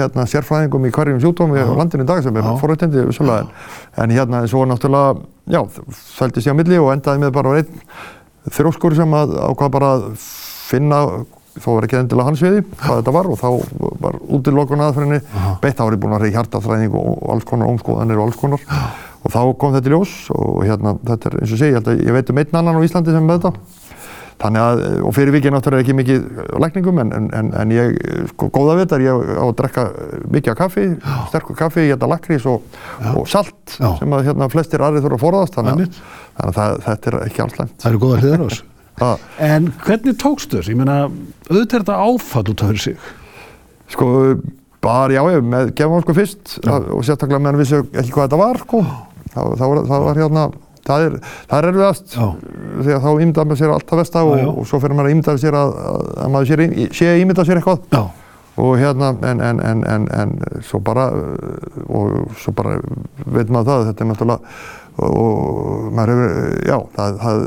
hérna 0.00 0.26
sérfræðingum 0.32 0.88
í 0.88 0.92
hverjum 0.96 1.22
sjúkdómi 1.22 1.62
á 1.62 1.70
landinu 1.78 2.06
í 2.06 2.10
dag 2.10 2.24
sem 2.26 2.40
er 2.40 2.50
forrættindi 2.60 3.06
en, 3.06 3.54
en 4.02 4.16
hérna 4.18 4.42
svo 4.50 4.66
náttúrulega, 4.66 5.22
já, 5.54 5.62
þæltist 6.18 6.50
ég 6.50 6.56
á 6.56 6.58
milli 6.58 6.82
og 6.82 6.92
endaði 6.96 7.22
með 7.22 7.34
bara 7.38 7.56
einn 7.60 7.82
þróskur 8.58 8.98
sem 8.98 9.18
að 9.18 9.38
ákvað 9.42 9.74
bara 9.78 9.94
að 9.96 10.08
finna 10.66 11.02
þó 11.62 11.68
var 11.76 11.86
ekki 11.86 11.98
endilega 12.00 12.30
hans 12.30 12.42
viði 12.44 12.62
hvað 12.82 13.00
þetta 13.00 13.14
var 13.16 13.30
og 13.30 13.40
þá 13.40 13.48
var 14.04 14.18
útilokun 14.36 14.84
aðferðinni 14.86 15.20
beitt 15.62 15.82
árið 15.82 16.02
búin 16.02 16.16
að 16.16 16.26
reyði 16.26 16.36
hjartaþræðing 16.36 16.98
og 17.00 17.24
alls 17.34 17.48
konar 17.48 17.72
ómskoðanir 17.72 18.20
og 18.20 18.28
alls 18.28 18.40
konar. 18.40 18.68
Og 19.26 19.32
þá 19.34 19.40
kom 19.58 19.74
þetta 19.74 19.90
í 19.90 19.94
ljós 19.94 20.12
og 20.34 20.60
hérna 20.62 20.94
þetta 21.02 21.32
er 21.32 21.40
eins 21.40 21.56
og 21.56 21.60
sé, 21.60 21.72
ég 21.72 21.80
að 21.80 22.04
ég 22.04 22.14
veit 22.14 22.30
um 22.30 22.38
einn 22.42 22.60
annan 22.60 22.78
á 22.78 22.86
Íslandi 22.86 23.14
sem 23.14 23.24
er 23.24 23.26
með 23.26 23.40
þetta. 23.48 23.82
Þannig 24.36 24.60
að, 24.60 24.82
og 25.08 25.14
fyrir 25.16 25.32
vikið 25.32 25.54
náttúrulega 25.54 25.84
ekki 25.86 25.94
mikið 25.96 26.24
lækningum 26.60 26.98
en, 27.00 27.12
en, 27.38 27.48
en 27.56 27.72
ég, 27.72 27.94
sko, 28.34 28.50
góða 28.52 28.74
vitar, 28.82 29.00
ég 29.00 29.16
á 29.16 29.44
að 29.46 29.54
drekka 29.62 29.86
mikið 30.28 30.52
af 30.52 30.58
kaffi, 30.60 30.84
sterkur 31.30 31.56
kaffi, 31.56 31.86
ég 31.86 31.94
geta 31.94 32.10
lakrís 32.12 32.44
og, 32.52 32.68
og 33.14 33.24
salt 33.32 33.78
Já. 33.80 33.94
sem 33.96 34.12
að 34.12 34.28
hérna 34.28 34.50
flestir 34.52 34.84
aðrið 34.84 35.08
þurfa 35.08 35.18
að 35.22 35.24
forðast. 35.24 35.56
Þannig 35.56 35.86
að, 35.86 36.00
þannig 36.36 36.62
að 36.66 36.80
þetta 36.90 37.12
er 37.12 37.20
ekki 37.24 37.46
alls 37.46 37.60
lengt. 37.62 37.76
Það 37.80 37.94
eru 37.94 38.02
góða 38.04 38.24
hliðar 38.26 38.58
ás. 39.00 39.24
En 39.42 39.70
hvernig 39.84 40.18
tókstu 40.20 40.58
þess? 40.60 40.72
Ég 40.72 40.78
meina, 40.78 41.06
auðvitað 41.50 41.78
er 41.80 41.86
þetta 41.86 41.98
áfatt 42.06 42.52
út 42.52 42.64
af 42.64 42.72
þessu 42.72 42.90
sig? 42.90 43.10
Sko, 43.92 44.06
bara 44.82 45.14
já, 45.14 45.22
ég 45.36 45.46
með 45.46 45.74
gefum 45.78 46.04
sko 46.04 46.14
fyrst 46.16 46.56
já. 46.60 46.72
og 46.76 47.02
sérstaklega 47.06 47.42
meðan 47.42 47.60
við 47.60 47.72
séum 47.72 47.90
ekki 47.92 48.14
hvað 48.14 48.28
þetta 48.28 48.40
var, 48.42 48.62
sko 48.62 48.82
það, 49.32 49.52
það, 49.60 49.66
var, 49.66 49.82
það 49.90 50.06
var 50.06 50.20
hérna 50.22 50.46
það 50.86 51.06
er, 51.06 51.16
er 51.58 51.68
erfiðast 51.70 52.14
því 52.16 52.94
að 52.94 53.06
þá 53.06 53.08
ímyndaði 53.10 53.50
maður 53.50 53.60
sér 53.62 53.74
alltaf 53.74 54.00
vest 54.00 54.18
að 54.18 54.30
og, 54.32 54.44
og 54.52 54.68
svo 54.70 54.80
fyrir 54.82 54.98
maður 54.98 55.10
að 55.10 55.16
ímyndaði 55.16 55.42
sér 55.42 55.58
að, 55.58 55.74
að 56.22 56.32
maður 56.34 56.50
sé, 56.52 56.86
sé 57.00 57.16
ímyndaði 57.22 57.50
sér 57.50 57.60
eitthvað 57.60 57.82
Já. 57.96 58.02
Og 58.56 58.78
hérna 58.80 59.12
en, 59.28 59.40
en, 59.44 59.60
en, 59.60 60.08
en 60.08 60.34
svo 60.64 60.80
bara 60.80 61.10
og 61.12 62.32
svo 62.40 62.54
bara 62.56 62.78
veit 63.26 63.50
maður 63.52 63.68
það 63.68 63.86
þetta 63.90 64.04
er 64.04 64.10
náttúrulega 64.10 64.40
og 64.96 65.88
maður 65.92 66.12
hefur, 66.14 66.52
já, 66.64 66.76
það, 66.96 67.18
það 67.20 67.40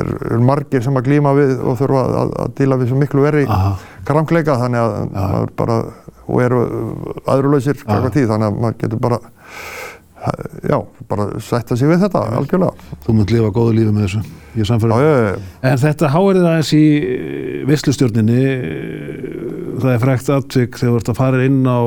er, 0.00 0.08
er 0.32 0.42
margir 0.42 0.82
sem 0.82 0.98
að 0.98 1.06
glýma 1.06 1.34
við 1.38 1.52
og 1.60 1.76
þurfa 1.78 2.02
að, 2.22 2.32
að 2.42 2.56
díla 2.58 2.78
við 2.80 2.90
svo 2.90 2.98
miklu 2.98 3.26
veri 3.28 3.44
krankleika 4.08 4.58
þannig 4.64 4.82
að 4.82 4.96
já. 4.98 5.20
maður 5.20 5.54
bara 5.62 5.78
og 6.22 6.42
eru 6.42 6.64
aðrulausir 7.30 7.78
kakvað 7.84 8.16
tíð 8.16 8.28
þannig 8.32 8.50
að 8.50 8.60
maður 8.64 8.78
getur 8.82 9.02
bara 9.06 9.20
já, 10.68 10.76
bara 11.10 11.28
sætta 11.42 11.76
sig 11.78 11.90
við 11.90 12.04
þetta 12.04 12.22
algjörlega. 12.38 12.90
Þú 13.04 13.16
munt 13.18 13.34
lifa 13.34 13.50
góðu 13.54 13.76
lífi 13.78 13.94
með 13.94 14.06
þessu, 14.06 14.22
ég 14.58 14.68
já. 15.02 15.40
En 15.70 15.82
þetta 15.82 16.12
háerið 16.14 16.48
aðeins 16.50 16.72
í 16.76 16.84
eh, 17.00 17.58
visslustjórninni, 17.70 18.44
það 19.82 19.94
er 19.94 20.02
frækt 20.06 20.32
aðtök 20.36 20.78
þegar 20.80 20.92
þú 20.92 21.00
ert 21.00 21.12
að 21.12 21.20
fara 21.22 21.44
inn 21.48 21.62
á 21.66 21.80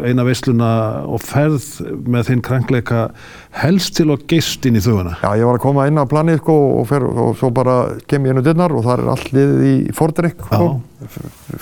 eina 0.00 0.24
vissluna 0.24 0.70
og 1.10 1.22
ferð 1.24 1.66
með 2.08 2.30
þinn 2.30 2.44
krankleika 2.46 3.02
helst 3.50 3.96
til 3.98 4.06
að 4.12 4.22
geist 4.30 4.66
inn 4.68 4.78
í 4.78 4.82
þauðana. 4.82 5.16
Já, 5.18 5.30
ég 5.40 5.48
var 5.48 5.58
að 5.58 5.64
koma 5.64 5.86
inn 5.90 5.98
á 5.98 6.06
planið 6.08 6.38
sko 6.38 6.54
og, 6.78 6.84
fer, 6.86 7.04
og 7.08 7.32
svo 7.38 7.50
bara 7.54 7.76
kem 8.10 8.26
ég 8.26 8.34
inn 8.34 8.42
á 8.42 8.46
dyrnar 8.46 8.74
og 8.76 8.84
það 8.86 9.02
er 9.02 9.10
allir 9.14 9.54
í 9.66 9.72
fordrykk 9.96 10.44
sko, 10.46 10.68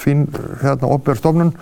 fín 0.01 0.27
hérna 0.61 0.91
opverð 0.93 1.23
stofnun. 1.23 1.55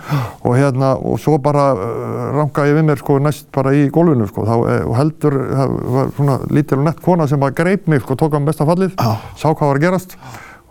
Og 0.43 0.57
hérna 0.59 0.93
og 0.99 1.21
svo 1.23 1.37
bara 1.43 1.69
uh, 1.77 2.17
rangaði 2.35 2.73
ég 2.73 2.79
við 2.79 2.89
mér 2.89 3.03
sko 3.03 3.19
næst 3.23 3.47
bara 3.55 3.71
í 3.77 3.85
gólfinu 3.93 4.27
sko. 4.27 4.43
Þá, 4.49 4.55
eh, 4.73 4.83
og 4.83 4.97
heldur, 4.99 5.39
það 5.53 5.77
var 5.95 6.11
svona 6.19 6.37
lítil 6.59 6.81
og 6.81 6.85
nett 6.89 7.01
kona 7.07 7.29
sem 7.31 7.41
bara 7.45 7.55
greip 7.61 7.87
mig 7.87 8.03
sko, 8.03 8.19
tók 8.19 8.35
á 8.35 8.39
besta 8.43 8.67
fallið, 8.67 8.97
Já. 8.99 9.15
sá 9.39 9.47
hvað 9.53 9.65
var 9.71 9.79
að 9.79 9.87
gerast. 9.87 10.19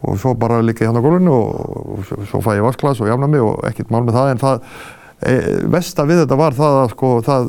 Og 0.07 0.21
svo 0.21 0.35
bara 0.37 0.61
líka 0.61 0.85
ég 0.85 0.93
hann 0.93 1.01
á 1.01 1.07
gólfinu 1.07 1.33
og, 1.33 1.97
og 1.97 2.29
svo 2.29 2.45
fæ 2.45 2.59
ég 2.59 2.67
vasklas 2.67 3.01
og 3.01 3.09
jafna 3.09 3.31
mig 3.33 3.41
og 3.41 3.65
ekkert 3.65 3.89
mál 3.91 4.05
með 4.05 4.21
það 4.21 4.35
en 4.35 4.45
það 4.45 4.71
Vesta 5.17 6.05
við 6.05 6.19
þetta 6.21 6.37
var 6.37 6.53
það 6.53 6.75
að 6.83 6.91
sko, 6.93 7.11
það, 7.25 7.47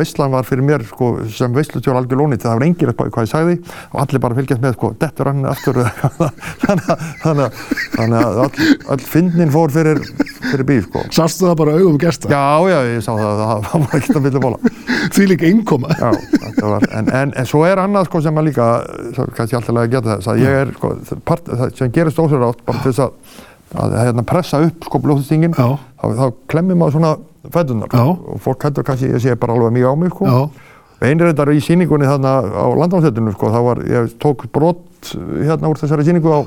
veistlan 0.00 0.32
var 0.32 0.46
fyrir 0.48 0.64
mér 0.66 0.82
sko, 0.88 1.10
sem 1.30 1.52
veistlutjór 1.54 1.94
algjör 2.00 2.18
lónið 2.18 2.42
það 2.42 2.56
var 2.56 2.64
engir 2.66 2.90
eitthvað 2.90 3.12
hvað 3.14 3.26
ég 3.28 3.30
sagði 3.30 3.54
og 3.92 4.00
allir 4.02 4.22
bara 4.24 4.38
fylgjast 4.38 4.64
með 4.64 4.74
sko, 4.74 4.90
dettur 4.98 5.30
hann 5.30 5.46
aftur 5.46 5.78
þannig 7.22 8.18
að, 8.18 8.40
all, 8.42 8.66
all 8.90 8.98
fyndnin 9.06 9.54
fór 9.54 9.70
fyrir, 9.76 10.02
fyrir 10.48 10.66
bíl 10.66 10.80
sko. 10.88 11.04
Sástu 11.14 11.46
það 11.46 11.56
bara 11.62 11.76
augum 11.78 12.00
gesta? 12.02 12.32
Já, 12.34 12.66
já, 12.66 12.78
ég 12.90 13.06
sá 13.06 13.12
það, 13.14 13.44
það 13.68 13.84
var 13.86 13.98
ekkert 14.00 14.18
að 14.18 14.26
vilja 14.26 14.42
bóla 14.48 14.74
Því 15.14 15.28
líka 15.30 15.52
var, 16.74 16.88
en, 16.98 17.12
en, 17.14 17.36
en 17.38 17.46
svo 17.46 17.62
er 17.68 17.78
annað 17.78 18.10
sko 18.10 18.24
sem 18.26 18.42
að 18.42 18.50
líka 18.50 18.72
kannski 19.38 19.54
alltaf 19.54 19.78
að 19.84 19.92
geta 19.94 20.16
þess 20.16 20.32
að 20.34 20.42
ég 20.42 20.62
er 20.64 20.74
sko, 20.74 20.96
part, 21.30 21.46
það 21.46 21.78
sem 21.78 21.94
gerist 21.94 22.18
ósverðátt 22.18 22.66
bara 22.66 22.82
til 22.82 22.90
þess 22.90 23.06
að 23.06 23.46
að 23.76 23.96
hérna, 24.00 24.24
pressa 24.24 24.62
upp 24.64 24.86
sko 24.88 25.00
blóðstingin 25.04 25.52
þá, 25.56 25.76
þá 26.00 26.24
klemmir 26.48 26.78
maður 26.78 26.96
svona 26.96 27.12
fætunar 27.52 27.92
Já. 27.92 28.04
og 28.08 28.40
fólk 28.44 28.64
hættur 28.64 28.86
kannski, 28.86 29.10
ég 29.12 29.22
sé 29.22 29.36
bara 29.36 29.54
alveg 29.56 29.74
mjög 29.76 29.92
á 29.92 29.94
mig 30.00 30.12
sko. 30.14 30.48
Þetta 30.98 31.44
í 31.54 31.60
síningunni 31.62 32.08
þarna 32.08 32.32
á 32.42 32.66
landnámsveitinu 32.74 33.32
sko, 33.36 33.52
þá 33.54 33.60
var, 33.68 33.82
ég 33.86 34.16
tók 34.18 34.48
brot 34.52 35.12
hérna 35.14 35.70
úr 35.70 35.78
þessari 35.78 36.06
síningu 36.08 36.32
á, 36.32 36.40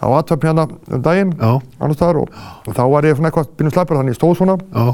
á 0.00 0.06
aðtöfn 0.08 0.46
hérna 0.48 0.64
um 0.70 1.02
daginn, 1.04 1.34
annars 1.80 1.98
staðar 1.98 2.22
og, 2.22 2.32
og 2.64 2.72
þá 2.78 2.82
var 2.94 3.04
ég 3.10 3.18
svona 3.18 3.28
eitthvað 3.28 3.50
byrjum 3.58 3.74
slappur 3.74 4.00
þannig 4.00 4.14
ég 4.14 4.20
stóð 4.20 4.36
svona. 4.38 4.56
Já, 4.72 4.86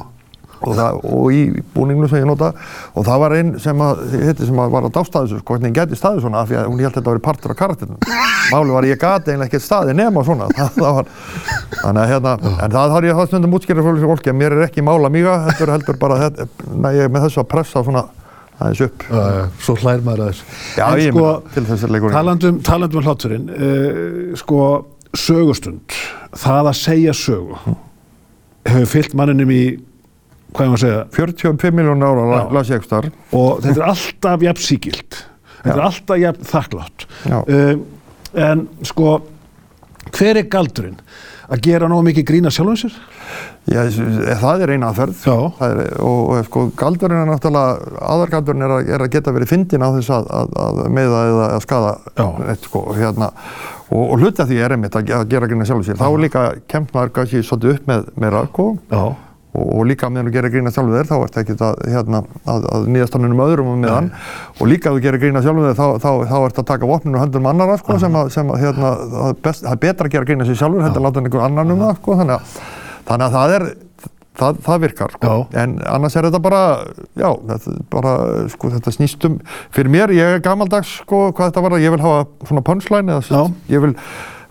og, 0.66 0.76
það, 0.78 0.98
og 1.16 1.26
í 1.32 1.40
búninginu 1.74 2.08
sem 2.10 2.20
ég 2.22 2.28
nota 2.28 2.50
og 2.96 3.06
það 3.06 3.20
var 3.22 3.34
einn 3.38 3.52
sem 3.62 3.82
að, 3.86 4.02
hitti, 4.24 4.48
sem 4.48 4.60
að 4.64 4.74
var 4.74 4.88
að 4.88 4.94
dásta 4.96 5.22
þessu 5.24 5.40
sko, 5.40 5.54
hvernig 5.56 5.72
ég 5.72 5.78
geti 5.80 5.98
staðið 6.00 6.26
svona 6.26 6.42
af 6.42 6.50
því 6.50 6.58
að 6.60 6.68
hún 6.70 6.82
held 6.82 6.90
að 6.90 6.98
þetta 6.98 7.14
væri 7.14 7.24
partur 7.28 7.54
af 7.54 7.60
karakterinu. 7.62 7.98
Máli 8.52 8.76
var 8.76 8.88
ég 8.90 9.00
gati 9.02 9.30
eiginlega 9.32 9.50
ekkert 9.50 9.66
staðið 9.66 9.98
nema 10.02 10.24
svona. 10.26 10.50
Það, 10.56 10.76
það 10.82 10.98
var, 11.00 11.10
þannig 11.80 12.02
að 12.04 12.12
hérna, 12.12 12.36
en 12.66 12.76
það 12.76 12.94
har 12.96 13.08
ég 13.10 13.18
það 13.20 13.30
stundum 13.32 13.56
útskýrið 13.60 13.88
fyrir 13.90 14.10
fólki 14.12 14.32
að 14.34 14.38
mér 14.42 14.56
er 14.58 14.66
ekki 14.68 14.84
mála 14.86 15.10
míga, 15.12 15.38
heldur 15.48 15.74
heldur 15.76 15.98
bara 16.02 16.20
þetta, 16.26 16.48
ég 16.96 17.06
er 17.08 17.12
með 17.16 17.26
þessu 17.28 17.42
að 17.42 17.50
pressa 17.54 17.82
svona 17.86 18.04
aðeins 18.56 18.80
upp. 18.86 19.02
já, 19.12 19.24
já, 19.36 19.40
svo 19.66 19.74
hlær 19.82 20.04
maður 20.06 20.22
að 20.24 20.28
þessu. 20.32 20.44
Já, 20.78 20.84
En 20.86 21.00
ég 21.02 21.10
sko, 21.12 21.24
meina, 21.26 21.54
til 21.56 21.64
þess 21.68 21.84
að 21.84 21.90
leikurinn. 21.92 22.14
talandum, 22.16 22.60
talandum 22.64 23.00
um 23.02 23.04
hláturinn, 23.10 23.48
uh, 23.52 24.36
sko, 24.40 24.60
sögustund, 25.16 25.96
það 26.36 26.70
að 26.70 26.78
segja 26.80 27.12
sögu, 27.16 27.58
hefur 28.66 28.88
fyllt 28.94 29.14
manninum 29.18 29.52
í, 29.52 29.60
hvað 30.56 30.66
er 30.66 30.72
maður 30.72 30.80
að 30.80 30.84
segja, 30.86 31.04
45 31.20 31.76
miljónu 31.78 32.08
ára 32.10 32.42
las 32.56 32.72
ég 32.72 32.80
ekki 32.80 32.88
starf. 32.90 33.12
og 33.36 33.62
þetta 33.64 33.76
er 33.82 33.88
alltaf 33.92 34.46
jafn 34.48 34.64
síkilt, 34.66 35.20
þetta 35.62 35.76
er 35.76 35.84
alltaf 35.90 36.22
jafn 36.24 36.50
þakklátt. 36.52 37.06
Já. 37.28 37.38
Uh, 37.46 37.74
en 38.46 38.66
sko, 38.84 39.16
hver 40.16 40.42
er 40.42 40.48
galdurinn? 40.52 40.98
Að 41.46 41.60
gera 41.62 41.86
nógu 41.86 42.02
mikið 42.08 42.24
grína 42.26 42.50
sjálfum 42.50 42.74
sér? 42.80 42.94
Já, 43.70 43.84
það 44.40 44.62
er 44.64 44.70
eina 44.74 44.88
aðferð. 44.90 45.20
Er, 45.62 45.80
og, 46.02 46.18
og 46.34 46.48
sko, 46.48 46.64
galdurinn 46.78 47.20
er 47.22 47.28
náttúrulega, 47.30 47.92
aðargaldurinn 48.02 48.64
er, 48.66 48.74
að- 48.80 48.90
er 48.96 49.04
að 49.04 49.12
geta 49.14 49.34
verið 49.34 49.52
fyndin 49.52 49.84
á 49.86 49.90
þess 49.94 50.10
að, 50.16 50.26
að, 50.40 50.50
að 50.64 50.80
meiða 50.96 51.20
eða 51.30 51.46
að 51.54 51.62
skada 51.68 51.92
eitt, 52.50 52.66
sko, 52.66 52.82
hérna. 52.98 53.28
og, 53.90 54.02
og 54.02 54.16
hluti 54.24 54.42
af 54.42 54.50
því 54.50 54.58
er 54.66 54.74
einmitt 54.74 54.98
að, 54.98 55.12
að 55.20 55.28
gera 55.36 55.50
grína 55.52 55.68
sjálfur 55.70 55.86
sér. 55.86 56.00
Þá 56.02 56.08
líka 56.24 56.44
kemst 56.74 56.94
maður 56.98 57.14
kannski 57.20 57.44
svolítið 57.46 57.76
upp 57.76 57.86
með 57.92 58.10
meira 58.26 58.42
sko, 58.50 58.66
Já. 58.90 59.04
Og, 59.56 59.64
og 59.78 59.86
líka 59.88 60.10
meðan 60.12 60.28
þú 60.28 60.34
gerir 60.36 60.52
grína 60.54 60.72
sjálfur 60.74 60.98
þér 60.98 61.08
þá 61.10 61.16
ert 61.24 61.38
ekki 61.42 61.56
að, 61.56 61.80
hérna, 61.94 62.20
að, 62.44 62.68
að 62.76 62.88
nýðast 62.94 63.16
hann 63.16 63.28
um 63.30 63.42
öðrum 63.46 63.72
og 63.72 63.80
meðan. 63.82 64.10
Og 64.60 64.70
líka 64.70 64.92
ef 64.92 64.98
þú 64.98 65.04
gerir 65.06 65.22
grína 65.24 65.42
sjálfur 65.44 65.70
þér 65.70 65.80
þá, 65.80 65.86
þá, 66.04 66.10
þá 66.30 66.36
ert 66.42 66.60
að 66.62 66.68
taka 66.72 66.90
vopninu 66.92 67.22
höndum 67.22 67.50
annara 67.50 67.78
sko, 67.80 67.98
sem, 68.02 68.20
að, 68.20 68.30
sem 68.36 68.52
að, 68.52 68.60
hérna, 68.66 68.92
það, 69.16 69.32
best, 69.48 69.64
það 69.64 69.72
er 69.74 69.82
betra 69.86 70.10
að 70.10 70.14
gera 70.18 70.30
grína 70.30 70.48
sér 70.48 70.60
sjálfur 70.60 70.86
heldur 70.86 71.02
að 71.02 71.08
láta 71.08 71.24
einhver 71.24 71.48
annan 71.48 71.74
um 71.74 71.82
það 71.86 71.98
sko, 72.02 72.20
þannig, 72.20 72.36
að, 72.36 72.62
þannig 73.10 73.26
að 73.30 73.36
það 73.40 73.58
er 73.58 73.68
Það, 74.36 74.58
það 74.66 74.82
virkar, 74.82 75.12
sko. 75.16 75.34
En 75.56 75.78
annars 75.88 76.12
er 76.20 76.26
þetta 76.28 76.40
bara, 76.44 76.58
já, 77.16 77.28
þetta, 77.48 77.70
bara, 77.88 78.10
sko, 78.52 78.68
þetta 78.74 78.92
snýst 78.92 79.24
um, 79.24 79.38
fyrir 79.72 79.88
mér, 79.94 80.12
ég 80.12 80.34
er 80.34 80.42
gammaldags, 80.44 80.90
sko, 81.06 81.30
hvað 81.32 81.48
þetta 81.48 81.62
var, 81.64 81.76
ég 81.80 81.94
vil 81.94 82.02
hafa 82.04 82.26
svona 82.50 82.62
punchline, 82.66 83.14
eða, 83.14 83.24
sérst, 83.24 83.54
ég 83.72 83.80
vil 83.86 83.94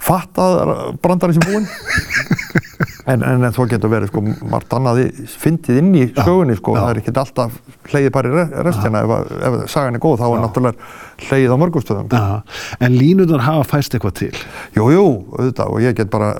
fatta 0.01 0.47
að 0.63 0.73
brandari 1.05 1.37
sem 1.37 1.45
búinn, 1.45 1.69
en, 3.07 3.21
en, 3.23 3.43
en 3.45 3.53
svo 3.53 3.65
getur 3.69 3.91
verið, 3.91 4.09
sko, 4.09 4.21
margt 4.49 4.73
annaði 4.73 5.03
fyndið 5.37 5.77
inn 5.81 5.91
í 5.95 6.05
sögunni, 6.17 6.55
sko, 6.57 6.73
Já. 6.73 6.79
það 6.81 6.89
er 6.95 6.99
ekkert 7.01 7.19
alltaf 7.21 7.57
hleyið 7.91 8.11
bara 8.15 8.31
í 8.31 8.33
re- 8.33 8.63
restina, 8.65 9.03
ef, 9.05 9.13
að- 9.15 9.33
ef 9.49 9.69
sagan 9.75 9.95
er 9.99 10.03
góð, 10.05 10.17
þá 10.23 10.25
er 10.31 10.41
náttúrulega 10.45 10.89
hleyið 11.29 11.53
á 11.53 11.57
mörgustöðum. 11.61 12.09
Já. 12.09 12.41
En 12.87 12.97
línunar 12.97 13.45
hafa 13.45 13.67
fæst 13.75 13.93
eitthvað 13.97 14.15
til. 14.23 14.31
Jú, 14.75 14.89
jú, 14.95 15.05
auðvitað, 15.37 15.69
og 15.75 15.81
ég 15.85 15.95
get 16.01 16.09
bara, 16.13 16.31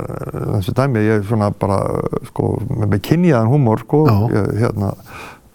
þessi 0.58 0.74
dæmi, 0.82 1.06
ég 1.06 1.20
er 1.22 1.28
svona 1.30 1.52
bara, 1.54 1.80
sko, 2.32 2.56
með, 2.74 3.00
kynjaðan 3.10 3.52
húmor, 3.54 3.86
sko, 3.86 4.06
Já. 4.10 4.18
ég, 4.40 4.54
hérna, 4.66 4.94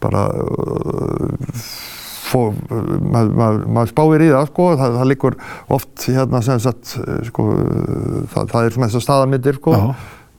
bara, 0.00 0.28
uh, 0.30 1.34
fó, 2.30 2.44
maður 2.70 3.32
mað, 3.34 3.56
mað 3.74 3.90
spáir 3.90 4.22
í 4.22 4.30
það, 4.30 4.46
sko, 4.52 4.68
það, 4.78 4.94
það 5.00 5.08
liggur 5.10 5.36
oft, 5.74 6.06
hérna, 6.06 6.40
sem 6.46 6.60
sagt, 6.62 6.92
eh, 7.02 7.24
sko, 7.26 7.46
það, 8.30 8.52
það 8.54 8.64
er 8.68 8.76
svona 8.76 8.88
þessar 8.92 9.04
staðarmyndir, 9.08 9.58
sko, 9.58 9.74
Já. 9.74 9.88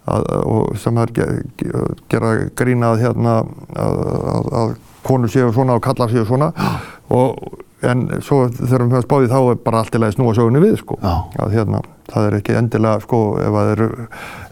Að, 0.09 0.29
og 0.49 0.77
sem 0.81 0.97
er 1.01 1.11
ge, 1.15 1.27
ge, 1.61 1.87
gera 2.11 2.35
grínað, 2.57 3.01
hérna, 3.03 3.41
að, 3.75 3.99
að, 4.35 4.53
að 4.61 4.77
konur 5.05 5.31
séu 5.33 5.51
svona 5.53 5.77
og 5.77 5.83
kallar 5.85 6.11
séu 6.13 6.25
svona, 6.29 6.51
og, 7.11 7.61
en 7.81 8.03
svo 8.21 8.43
þegar 8.53 8.83
við 8.85 8.91
höfum 8.93 9.05
spáðið 9.07 9.31
þá 9.31 9.39
er 9.39 9.59
bara 9.65 9.79
allt 9.81 9.95
í 9.97 10.01
lagi 10.01 10.13
snúa 10.13 10.35
sögunni 10.37 10.61
við, 10.61 10.75
sko. 10.83 10.97
Að 11.41 11.55
hérna, 11.55 11.79
það 12.11 12.27
er 12.27 12.35
ekki 12.37 12.57
endilega 12.59 13.01
sko, 13.05 13.21
ef 13.41 13.55
það 13.55 13.71
eru 13.75 13.87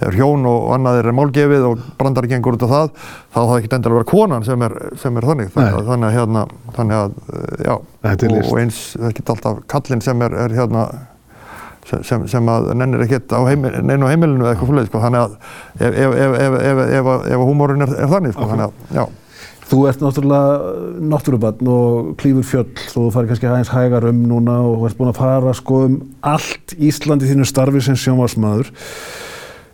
er 0.08 0.18
hjón 0.18 0.48
og 0.50 0.70
annað 0.74 1.02
er 1.02 1.10
málgefið 1.20 1.68
og 1.68 1.84
brandari 2.00 2.32
gengur 2.32 2.58
út 2.58 2.66
af 2.66 2.74
það, 2.74 2.90
þá 3.36 3.40
þá 3.40 3.54
ekki 3.60 3.72
endilega 3.76 3.94
að 3.94 4.00
vera 4.00 4.10
konan 4.10 4.48
sem 4.48 4.66
er, 4.66 4.76
sem 5.04 5.20
er 5.22 5.30
þannig, 5.30 5.54
þannig 5.54 5.78
að, 5.78 5.92
þannig 5.92 6.10
að 6.10 6.18
hérna, 6.18 6.46
þannig 6.80 7.00
að, 7.04 7.16
já, 7.68 7.76
er 8.10 8.28
og, 8.32 8.40
og 8.42 8.60
eins, 8.64 8.82
það 8.96 9.06
er 9.06 9.14
ekki 9.14 9.28
alltaf 9.36 9.64
kallinn 9.76 10.06
sem 10.06 10.26
er, 10.26 10.38
er 10.48 10.58
hérna, 10.58 10.86
sem, 11.89 12.28
sem, 12.32 12.52
að 12.54 12.73
nennir 12.80 13.06
ekkert 13.06 13.34
heimil, 13.47 13.73
neinu 13.86 14.10
á 14.10 14.12
heimilinu 14.12 14.45
eða 14.45 14.54
eitthvað 14.54 14.73
fúlega, 14.73 14.89
sko, 14.91 15.02
þannig 15.06 15.25
að 15.25 15.39
ef, 15.80 15.89
ef, 15.89 15.97
ef, 15.97 16.19
ef, 16.19 16.60
ef, 16.60 16.84
ef, 16.84 16.84
ef, 16.99 17.10
ef 17.34 17.47
húmórun 17.49 17.86
er, 17.86 17.95
er 18.04 18.13
þannig, 18.13 18.36
sko, 18.38 18.52
þannig 18.52 18.69
að, 18.69 18.86
já, 18.99 19.08
Þú 19.69 19.84
ert 19.86 19.99
náttúrulega 20.02 21.02
náttúrubarn 21.12 21.67
og 21.69 22.13
klífur 22.17 22.45
fjöll, 22.47 22.71
þó 22.89 22.95
þú 22.95 23.10
farið 23.13 23.30
kannski 23.30 23.49
aðeins 23.52 23.69
hægar 23.69 24.08
um 24.10 24.23
núna 24.25 24.56
og 24.65 24.88
ert 24.88 24.97
búin 24.97 25.12
að 25.12 25.19
fara 25.19 25.54
sko 25.54 25.82
um 25.86 25.97
allt 26.25 26.73
Íslandi 26.73 27.30
þínu 27.30 27.45
starfi 27.45 27.84
sem 27.86 27.99
sjónvarsmaður. 28.02 28.71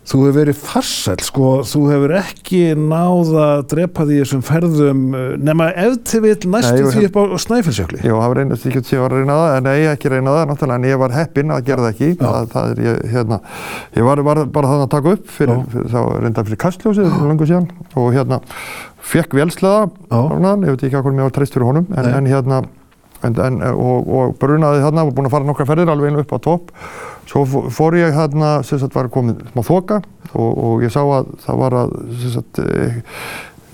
Þú 0.06 0.20
hefur 0.22 0.34
verið 0.36 0.58
farsæll, 0.62 1.22
sko, 1.26 1.46
þú 1.66 1.80
hefur 1.90 2.12
ekki 2.20 2.60
náð 2.78 3.30
að 3.42 3.62
drepa 3.72 4.04
því 4.06 4.18
þessum 4.20 4.44
ferðum 4.46 5.00
eh, 5.18 5.24
nema 5.42 5.66
ef 5.82 5.96
til 6.06 6.20
vil 6.22 6.36
Nei, 6.36 6.52
næstu 6.52 6.76
ég 6.78 6.94
því 6.94 7.08
upp 7.08 7.18
á 7.18 7.22
Snæfellsjökli. 7.42 8.02
Jú, 8.06 8.20
það 8.20 8.30
var 8.30 8.40
ekki 8.44 8.82
að 8.82 8.86
sé 8.86 9.00
að 9.02 9.08
reyna 9.16 9.38
það, 9.40 9.56
en 9.56 9.66
nei, 9.66 9.80
ekki 9.90 10.12
reyna 10.12 10.36
það, 10.36 10.44
náttúrulega, 10.52 10.78
en 10.78 10.88
ég 10.92 11.02
var 11.02 11.16
heppinn 11.16 11.54
að 11.56 11.66
gera 11.66 11.86
það 11.88 11.90
ekki, 11.96 12.10
það, 12.22 12.48
það 12.54 12.70
er, 12.70 12.84
ég, 12.86 13.02
hérna, 13.16 13.40
ég 13.98 14.06
var, 14.06 14.24
var 14.30 14.42
bara 14.54 14.72
þannig 14.72 14.86
að 14.86 14.94
taka 14.94 15.16
upp 15.18 15.36
fyrir, 15.40 15.66
fyrir 15.74 15.92
þá 15.96 16.00
reynda 16.22 16.46
fyrir 16.46 16.62
kastljósið, 16.68 17.12
fyrir 17.16 17.32
löngu 17.32 17.50
síðan, 17.50 17.68
og 17.98 18.08
hérna, 18.14 18.40
fekk 19.10 19.34
vélsleða, 19.40 19.88
Já. 20.06 20.20
ég 20.22 20.70
veit 20.70 20.86
ekki 20.86 21.00
hvað 21.00 21.18
mér 21.18 21.26
var 21.26 21.34
treyst 21.40 21.58
fyrir 21.58 21.66
honum, 21.72 21.90
en, 21.90 22.06
Nei. 22.06 22.14
en 22.20 22.30
hérna, 22.30 22.62
en, 23.24 23.38
en, 23.46 23.60
og, 23.72 24.08
og 24.18 24.36
brunaði 24.42 24.82
þarna, 24.84 25.06
var 25.08 25.16
búinn 25.16 25.30
að 25.30 25.34
fara 25.38 25.48
nokkra 25.48 25.66
ferðir 25.70 25.92
alveg 25.94 26.12
einu 26.12 26.22
upp 26.24 26.36
á 26.36 26.38
topp, 26.44 26.70
svo 27.30 27.44
fó- 27.48 27.66
fór 27.72 27.96
ég 27.98 28.12
þarna, 28.14 28.52
sem 28.68 28.78
sagt, 28.82 28.94
var 28.94 29.08
komið 29.12 29.40
smá 29.54 29.62
þoka, 29.66 30.02
og, 30.34 30.50
og 30.68 30.84
ég 30.86 30.92
sá 30.94 31.00
að 31.02 31.32
það 31.46 31.60
var 31.64 31.76
að, 31.80 31.94
sem 32.20 32.34
sagt, 32.36 32.60
e, 32.60 32.90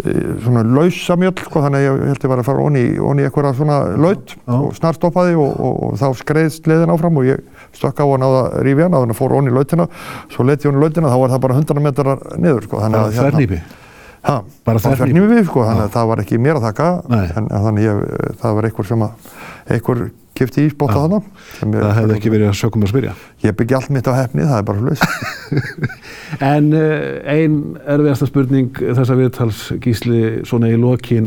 e, 0.03 0.15
svona 0.45 0.63
lausa 0.65 1.17
mjöll, 1.21 1.35
sko, 1.43 1.65
þannig 1.67 1.83
að 1.83 1.87
ég 1.89 2.07
held 2.13 2.25
ég 2.27 2.33
var 2.33 2.43
að 2.45 2.49
fara 2.49 2.65
onni, 2.69 2.85
onni 3.11 3.27
eitthvað 3.27 3.51
svona 3.59 3.81
laut 4.01 4.33
Já. 4.39 4.55
og 4.57 4.73
snarstoppaði 4.79 5.37
og, 5.37 5.53
og, 5.59 5.77
og 5.91 5.99
þá 6.01 6.07
skreiðst 6.23 6.71
leiðin 6.71 6.95
áfram 6.95 7.21
og 7.21 7.29
ég 7.29 7.43
stökk 7.77 8.01
á 8.01 8.07
hann 8.09 8.25
á 8.25 8.31
það 8.31 8.49
rífi 8.69 8.87
hann, 8.87 8.97
á 8.97 9.03
hann 9.05 9.17
fór 9.19 9.37
onni 9.41 9.53
lautina, 9.53 9.89
svo 10.33 10.47
leti 10.49 10.69
ég 10.69 10.73
onni 10.73 10.87
lautina, 10.87 11.13
þá 11.13 11.21
var 11.27 11.35
það 11.37 11.45
bara 11.49 11.61
100 11.61 11.87
metrar 11.91 12.27
niður, 12.39 12.67
sko, 12.71 12.83
þannig 12.87 13.03
að 13.05 13.21
Þernýpi. 13.21 13.63
Ha, 14.23 14.37
Bara 14.65 14.79
þverrnýfi 14.79 15.29
við, 15.33 15.45
sko, 15.49 15.65
þannig 15.67 15.87
að 15.89 15.95
það 15.97 16.11
var 16.13 16.21
ekki 16.23 16.37
mér 16.39 16.59
að 16.61 16.67
taka, 16.69 16.89
Nei. 17.11 17.25
en, 17.37 17.47
en 17.51 17.65
þannig 17.67 17.87
ég, 17.89 18.03
það 18.43 18.53
var 18.59 18.69
einhver 18.69 18.87
sem 18.93 19.03
að, 19.03 19.31
einhver 19.75 20.03
kipti 20.39 20.63
í 20.67 20.71
spotta 20.73 21.01
ég- 21.75 21.83
Það 21.83 21.97
hefði 21.99 22.15
ekki 22.17 22.31
verið 22.33 22.49
að 22.53 22.55
sökum 22.61 22.85
að 22.87 22.93
spyrja. 22.93 23.15
Ég 23.43 23.57
byggja 23.59 23.81
allt 23.81 23.91
mitt 23.97 24.07
á 24.09 24.13
hefni, 24.17 24.47
það 24.47 24.61
er 24.61 24.69
bara 24.71 24.85
hlust. 24.87 25.05
En 26.43 26.71
uh, 26.73 27.19
ein 27.29 27.59
erfiðasta 27.85 28.27
spurning 28.31 28.71
þessa 28.81 29.17
viðtals 29.19 29.67
gísli 29.85 30.23
svona 30.49 30.71
í 30.73 30.79
lokin 30.81 31.27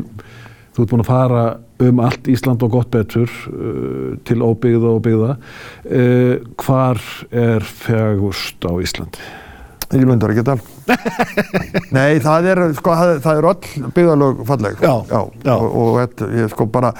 þú 0.75 0.81
ert 0.83 0.91
búin 0.95 1.03
að 1.03 1.11
fara 1.11 1.43
um 1.85 1.99
allt 2.03 2.25
Ísland 2.31 2.63
og 2.65 2.71
gott 2.73 2.89
betur 2.95 3.29
uh, 3.51 4.15
til 4.27 4.39
óbyggða 4.41 4.95
og 4.95 5.03
byggða 5.05 5.35
uh, 5.35 6.33
hvar 6.63 7.03
er 7.35 7.67
fegurst 7.85 8.65
á 8.65 8.73
Íslandi? 8.81 9.21
Í 9.93 10.45
tal. 10.45 10.57
Nei, 11.97 12.17
það 12.23 12.49
er, 12.51 12.63
sko, 12.79 12.95
það, 12.97 13.13
það 13.25 13.37
er 13.39 13.47
öll 13.51 13.91
byggðalög 13.95 14.41
falleg. 14.49 14.81
Já, 14.81 14.95
já. 15.11 15.55
Og, 15.55 15.69
og 15.69 16.01
þetta, 16.01 16.29
ég 16.41 16.51
sko 16.53 16.67
bara, 16.73 16.93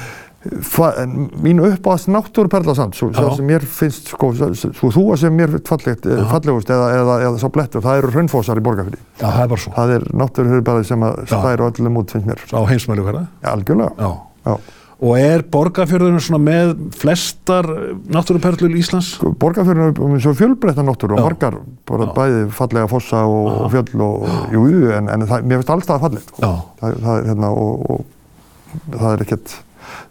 mín 1.41 1.59
uppáðast 1.65 2.09
náttúruperla 2.13 2.75
samt, 2.77 2.95
svo, 2.97 3.09
Já. 3.09 3.35
sem 3.35 3.47
mér 3.49 3.65
finnst, 3.65 4.11
sko, 4.13 4.29
svo, 4.37 4.91
þú 4.93 5.17
sem 5.17 5.33
mér 5.33 5.55
fallegt, 5.65 6.05
eh, 6.05 6.21
fallegust 6.29 6.69
eða, 6.69 6.91
eða, 6.99 7.15
eða 7.25 7.39
svo 7.41 7.49
blettur, 7.49 7.81
það 7.81 7.97
eru 8.03 8.11
hraunfósar 8.13 8.61
í 8.61 8.65
borgarfyrir. 8.65 9.01
Já, 9.19 9.25
það 9.25 9.41
er 9.41 9.51
bara 9.55 9.63
svo. 9.63 9.73
Það 9.75 9.93
er 9.95 10.07
náttúruperla 10.21 10.85
sem 10.85 11.05
að 11.07 11.19
Já. 11.23 11.27
stæra 11.33 11.69
öllum 11.71 11.97
út, 12.01 12.13
finnst 12.13 12.29
mér. 12.29 12.45
Á 12.53 12.61
heimsmælu 12.69 13.07
hverða? 13.07 13.27
Algjörlega. 13.55 13.91
Já. 13.97 14.11
Já. 14.45 14.57
Og 15.05 15.19
er 15.19 15.43
borgarfjörðurinn 15.53 16.23
svona 16.23 16.39
með 16.41 16.71
flestar 16.97 17.67
náttúruperlur 18.09 18.73
Íslands? 18.79 19.11
Sko, 19.19 19.33
Borgarfjörðin 19.41 20.15
er 20.17 20.23
svo 20.23 20.33
fjölbreytta 20.39 20.85
náttúru 20.87 21.19
og 21.19 21.27
margar, 21.27 21.59
bara 21.85 22.09
bæði 22.15 22.47
fallega 22.55 22.89
fossa 22.89 23.21
og, 23.29 23.51
og 23.65 23.69
fjöll 23.75 24.01
og, 24.05 24.25
jú, 24.55 24.65
en, 24.95 25.11
en 25.13 25.27
það, 25.29 25.45
mér 25.45 25.61
finnst 25.61 25.75
allstað 25.75 26.07
fallegt, 26.07 26.33
sko. 26.33 26.41
Já. 26.41 26.73
Það, 26.81 26.97
það 27.05 27.21
er 27.21 27.29
hérna 27.29 27.53
og, 27.53 27.85
og 27.91 28.97
það 28.97 29.09
er 29.11 29.25
ekkert, 29.27 29.55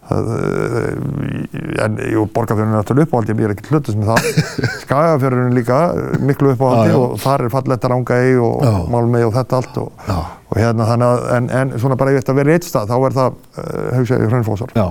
Það, 0.05 0.27
eh, 0.37 1.81
en 1.81 1.95
jú, 2.13 2.27
borgarfjörðin 2.35 2.75
er 2.75 2.83
náttúrulega 2.83 3.09
uppáhaldi, 3.09 3.35
ég 3.41 3.47
er 3.47 3.55
ekki 3.55 3.71
hlutast 3.73 3.97
með 3.97 4.11
það. 4.13 4.27
Skagafjörðin 4.83 5.49
er 5.49 5.57
líka 5.57 5.79
eh, 5.97 6.19
miklu 6.29 6.53
uppáhaldi 6.53 6.99
og 6.99 7.15
þar 7.23 7.47
er 7.47 7.53
fallegt 7.55 7.87
Rangei 7.89 8.35
og 8.37 8.67
Já. 8.67 8.75
Málmei 8.93 9.23
og 9.25 9.33
þetta 9.39 9.61
allt 9.63 9.79
og, 9.81 10.05
Já. 10.05 10.19
Og 10.55 10.61
hérna 10.63 10.87
þannig 10.87 11.09
að, 11.11 11.25
en, 11.37 11.49
en 11.59 11.73
svona 11.83 11.97
bara 11.99 12.13
ef 12.15 12.23
þetta 12.23 12.37
verið 12.39 12.59
eitt 12.59 12.69
stað, 12.69 12.93
þá 12.93 13.09
er 13.09 13.17
það, 13.17 13.41
uh, 13.59 13.89
hugsa 13.99 14.19
ég, 14.21 14.29
Hraunfósar. 14.31 14.75
Já, 14.79 14.85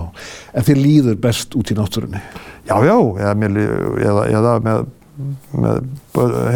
en 0.53 0.67
þið 0.67 0.81
líður 0.83 1.21
best 1.23 1.55
út 1.59 1.71
í 1.71 1.77
náttúrunni. 1.77 2.19
Já, 2.67 2.75
já, 2.83 2.97
eða, 3.29 3.63
eða, 4.03 4.25
eða 4.33 4.57
með, 4.67 4.83
með 5.63 5.87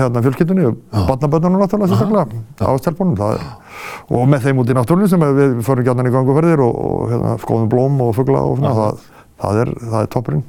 hérna 0.02 0.26
fjölskyldunni, 0.26 0.74
barnaböndunum 1.08 1.63
náttúrulega 1.63 1.93
sérstaklega, 1.93 2.43
ástelpunum, 2.74 3.15
það 3.20 3.48
og 4.12 4.28
með 4.32 4.48
þeim 4.48 4.62
út 4.63 4.72
í 4.72 4.78
náttúrunni 4.78 5.10
sem 5.12 5.24
við 5.38 5.58
förum 5.67 5.88
gjarnan 5.88 6.10
í 6.10 6.13
ganguferðir 6.15 6.63
og, 6.65 6.78
og 6.89 7.10
hérna, 7.13 7.34
skoðum 7.43 7.72
blóm 7.72 8.00
og 8.04 8.13
fugla 8.17 8.43
og 8.43 8.60
svona, 8.60 8.76
það, 8.78 9.10
það 9.43 9.62
er, 9.63 9.74
það 9.88 10.00
er 10.02 10.13
toppurinn. 10.15 10.46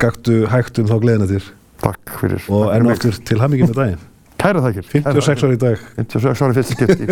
Gaktu 0.00 0.38
hægt 0.50 0.80
um 0.80 0.88
þá 0.90 0.96
gleðina 1.02 1.28
til 1.30 1.42
Takk 1.80 2.14
fyrir. 2.20 2.46
og 2.48 2.70
mig. 2.84 2.94
áttur 2.96 3.18
til 3.28 3.40
hamingi 3.40 3.68
með 3.68 3.78
daginn. 3.82 4.06
Kæra 4.40 4.62
þakkir. 4.64 4.88
56 4.88 5.44
ári 5.46 5.56
í 5.58 5.60
dag 5.60 5.86
56 5.98 6.42
ári 6.46 6.56
fyrsta 6.56 6.76
skipti. 6.78 7.08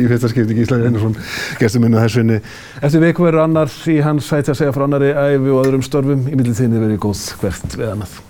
í 0.00 0.08
fyrsta 0.08 0.32
skipti 0.32 0.56
Gísla 0.58 0.80
Einarsson 0.80 1.16
gestur 1.60 1.84
minna 1.84 2.02
þessunni. 2.06 2.40
Eftir 2.80 3.04
viku 3.04 3.28
verður 3.28 3.44
annar 3.46 3.72
í 3.92 4.00
hans 4.04 4.32
sæti 4.32 4.54
að 4.54 4.62
segja 4.62 4.74
frá 4.76 4.88
annari 4.88 5.12
æfi 5.12 5.52
og 5.52 5.64
öðrum 5.66 5.84
störfum 5.86 6.28
í 6.28 6.36
millitíðinni 6.38 6.84
verið 6.86 7.02
góð 7.04 7.26
hvert 7.42 7.76
við 7.76 7.90
annað. 7.94 8.20